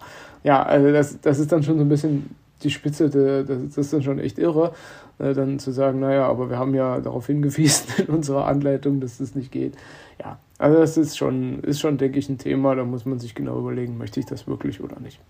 Ja, 0.45 0.63
also 0.63 0.93
das, 0.93 1.21
das 1.21 1.39
ist 1.39 1.53
dann 1.53 1.63
schon 1.63 1.79
so 1.79 1.85
ein 1.85 1.89
bisschen 1.89 2.35
die 2.63 2.71
Spitze, 2.71 3.11
das 3.11 3.77
ist 3.77 3.93
dann 3.93 4.03
schon 4.03 4.19
echt 4.19 4.39
irre, 4.39 4.73
äh, 5.19 5.35
dann 5.35 5.59
zu 5.59 5.71
sagen, 5.71 6.01
naja, 6.01 6.27
aber 6.27 6.51
wir 6.51 6.59
haben 6.59 6.75
ja 6.75 7.01
darauf 7.01 7.27
hingewiesen 7.27 7.87
in 8.07 8.15
unserer 8.15 8.47
Anleitung, 8.47 9.01
dass 9.01 9.19
das 9.19 9.35
nicht 9.35 9.53
geht. 9.53 9.75
Ja, 10.19 10.39
also 10.59 10.79
das 10.79 10.97
ist 10.97 11.17
schon, 11.17 11.61
ist 11.61 11.81
schon, 11.81 11.99
denke 11.99 12.19
ich, 12.19 12.29
ein 12.29 12.39
Thema, 12.39 12.75
da 12.75 12.85
muss 12.85 13.07
man 13.07 13.19
sich 13.19 13.35
genau 13.35 13.59
überlegen, 13.59 13.99
möchte 13.99 14.21
ich 14.21 14.27
das 14.27 14.47
wirklich 14.47 14.81
oder 14.81 15.01
nicht. 15.01 15.21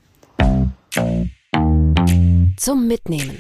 Zum 2.57 2.87
Mitnehmen. 2.87 3.37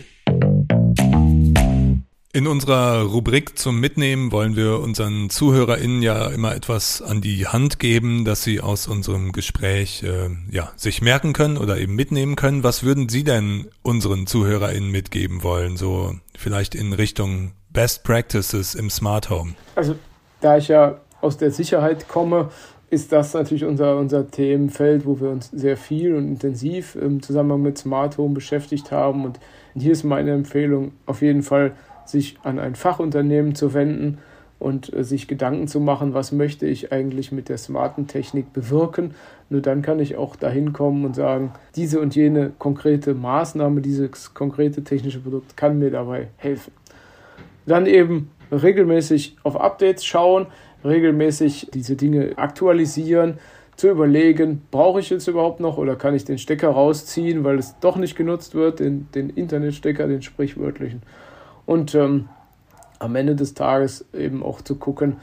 In 2.32 2.46
unserer 2.46 3.02
Rubrik 3.02 3.58
zum 3.58 3.80
Mitnehmen 3.80 4.30
wollen 4.30 4.54
wir 4.54 4.78
unseren 4.78 5.30
ZuhörerInnen 5.30 6.00
ja 6.00 6.28
immer 6.28 6.54
etwas 6.54 7.02
an 7.02 7.20
die 7.20 7.48
Hand 7.48 7.80
geben, 7.80 8.24
dass 8.24 8.44
sie 8.44 8.60
aus 8.60 8.86
unserem 8.86 9.32
Gespräch 9.32 10.04
äh, 10.04 10.28
ja, 10.48 10.70
sich 10.76 11.02
merken 11.02 11.32
können 11.32 11.58
oder 11.58 11.78
eben 11.78 11.96
mitnehmen 11.96 12.36
können. 12.36 12.62
Was 12.62 12.84
würden 12.84 13.08
Sie 13.08 13.24
denn 13.24 13.66
unseren 13.82 14.28
ZuhörerInnen 14.28 14.92
mitgeben 14.92 15.42
wollen? 15.42 15.76
So 15.76 16.14
vielleicht 16.38 16.76
in 16.76 16.92
Richtung 16.92 17.50
Best 17.72 18.04
Practices 18.04 18.76
im 18.76 18.90
Smart 18.90 19.28
Home. 19.28 19.54
Also 19.74 19.96
da 20.40 20.56
ich 20.56 20.68
ja 20.68 21.00
aus 21.22 21.36
der 21.36 21.50
Sicherheit 21.50 22.06
komme, 22.06 22.50
ist 22.90 23.10
das 23.10 23.34
natürlich 23.34 23.64
unser, 23.64 23.96
unser 23.96 24.30
Themenfeld, 24.30 25.04
wo 25.04 25.18
wir 25.20 25.30
uns 25.30 25.50
sehr 25.50 25.76
viel 25.76 26.14
und 26.14 26.28
intensiv 26.28 26.94
im 26.94 27.22
Zusammenhang 27.22 27.62
mit 27.62 27.76
Smart 27.76 28.18
Home 28.18 28.34
beschäftigt 28.34 28.92
haben. 28.92 29.24
Und 29.24 29.40
hier 29.74 29.90
ist 29.90 30.04
meine 30.04 30.30
Empfehlung 30.30 30.92
auf 31.06 31.22
jeden 31.22 31.42
Fall, 31.42 31.72
sich 32.10 32.36
an 32.42 32.58
ein 32.58 32.74
Fachunternehmen 32.74 33.54
zu 33.54 33.74
wenden 33.74 34.18
und 34.60 34.92
äh, 34.92 35.02
sich 35.02 35.26
Gedanken 35.26 35.66
zu 35.66 35.80
machen, 35.80 36.14
was 36.14 36.30
möchte 36.30 36.66
ich 36.66 36.92
eigentlich 36.92 37.32
mit 37.32 37.48
der 37.48 37.58
smarten 37.58 38.06
Technik 38.06 38.52
bewirken. 38.52 39.14
Nur 39.48 39.62
dann 39.62 39.82
kann 39.82 39.98
ich 39.98 40.16
auch 40.16 40.36
dahin 40.36 40.72
kommen 40.72 41.04
und 41.04 41.16
sagen, 41.16 41.52
diese 41.74 42.00
und 42.00 42.14
jene 42.14 42.52
konkrete 42.58 43.14
Maßnahme, 43.14 43.80
dieses 43.80 44.34
konkrete 44.34 44.84
technische 44.84 45.20
Produkt 45.20 45.56
kann 45.56 45.78
mir 45.78 45.90
dabei 45.90 46.28
helfen. 46.36 46.72
Dann 47.66 47.86
eben 47.86 48.30
regelmäßig 48.52 49.36
auf 49.42 49.60
Updates 49.60 50.04
schauen, 50.04 50.46
regelmäßig 50.84 51.70
diese 51.72 51.96
Dinge 51.96 52.32
aktualisieren, 52.36 53.38
zu 53.76 53.88
überlegen, 53.88 54.60
brauche 54.70 55.00
ich 55.00 55.08
jetzt 55.08 55.26
überhaupt 55.26 55.60
noch 55.60 55.78
oder 55.78 55.96
kann 55.96 56.14
ich 56.14 56.26
den 56.26 56.36
Stecker 56.36 56.68
rausziehen, 56.68 57.44
weil 57.44 57.58
es 57.58 57.78
doch 57.80 57.96
nicht 57.96 58.14
genutzt 58.14 58.54
wird, 58.54 58.78
den, 58.78 59.08
den 59.14 59.30
Internetstecker, 59.30 60.06
den 60.06 60.20
sprichwörtlichen 60.20 61.00
und 61.70 61.94
ähm, 61.94 62.28
am 62.98 63.14
Ende 63.14 63.36
des 63.36 63.54
Tages 63.54 64.04
eben 64.12 64.42
auch 64.42 64.60
zu 64.60 64.74
gucken, 64.74 65.18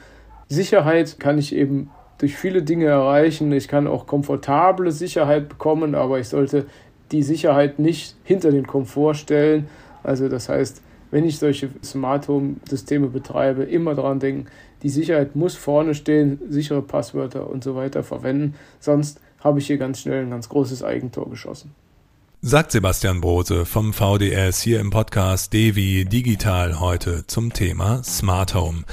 Sicherheit 0.47 1.19
kann 1.19 1.37
ich 1.37 1.53
eben 1.53 1.89
durch 2.19 2.37
viele 2.37 2.63
Dinge 2.63 2.85
erreichen. 2.85 3.51
Ich 3.51 3.67
kann 3.67 3.85
auch 3.85 4.07
komfortable 4.07 4.93
Sicherheit 4.93 5.49
bekommen, 5.49 5.93
aber 5.93 6.19
ich 6.19 6.29
sollte 6.29 6.65
die 7.11 7.21
Sicherheit 7.21 7.79
nicht 7.79 8.15
hinter 8.23 8.51
den 8.51 8.65
Komfort 8.65 9.15
stellen. 9.15 9.67
Also 10.03 10.29
das 10.29 10.47
heißt, 10.47 10.81
wenn 11.11 11.25
ich 11.25 11.37
solche 11.37 11.67
Smart 11.83 12.29
Home 12.29 12.55
Systeme 12.69 13.07
betreibe, 13.07 13.63
immer 13.63 13.93
daran 13.93 14.21
denken, 14.21 14.45
die 14.83 14.89
Sicherheit 14.89 15.35
muss 15.35 15.55
vorne 15.55 15.95
stehen, 15.95 16.39
sichere 16.47 16.81
Passwörter 16.81 17.49
und 17.49 17.61
so 17.61 17.75
weiter 17.75 18.03
verwenden, 18.03 18.55
sonst 18.79 19.19
habe 19.43 19.59
ich 19.59 19.67
hier 19.67 19.77
ganz 19.77 19.99
schnell 19.99 20.23
ein 20.23 20.29
ganz 20.29 20.47
großes 20.47 20.81
Eigentor 20.81 21.29
geschossen. 21.29 21.75
Sagt 22.47 22.71
Sebastian 22.71 23.19
Brose 23.19 23.65
vom 23.65 23.91
VDS 23.91 24.61
hier 24.61 24.79
im 24.79 24.89
Podcast 24.89 25.51
Devi 25.51 26.05
Digital 26.05 26.79
heute 26.79 27.27
zum 27.27 27.51
Thema 27.51 28.01
Smart 28.05 28.55
Home. 28.55 28.83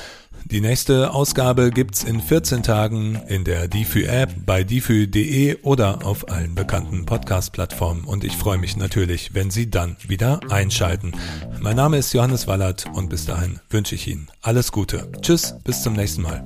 Die 0.46 0.60
nächste 0.60 1.14
Ausgabe 1.14 1.70
gibt's 1.70 2.02
in 2.02 2.20
14 2.20 2.64
Tagen 2.64 3.14
in 3.28 3.44
der 3.44 3.68
DIFÜ 3.68 4.06
App 4.06 4.34
bei 4.44 4.64
difü.de 4.64 5.58
oder 5.62 6.04
auf 6.04 6.28
allen 6.28 6.56
bekannten 6.56 7.06
Podcast-Plattformen 7.06 8.02
und 8.02 8.24
ich 8.24 8.36
freue 8.36 8.58
mich 8.58 8.76
natürlich, 8.76 9.34
wenn 9.34 9.52
Sie 9.52 9.70
dann 9.70 9.98
wieder 10.04 10.40
einschalten. 10.50 11.12
Mein 11.60 11.76
Name 11.76 11.98
ist 11.98 12.12
Johannes 12.12 12.48
Wallert 12.48 12.86
und 12.92 13.08
bis 13.08 13.24
dahin 13.24 13.60
wünsche 13.70 13.94
ich 13.94 14.08
Ihnen 14.08 14.26
alles 14.42 14.72
Gute. 14.72 15.12
Tschüss, 15.22 15.54
bis 15.62 15.80
zum 15.84 15.92
nächsten 15.92 16.22
Mal. 16.22 16.42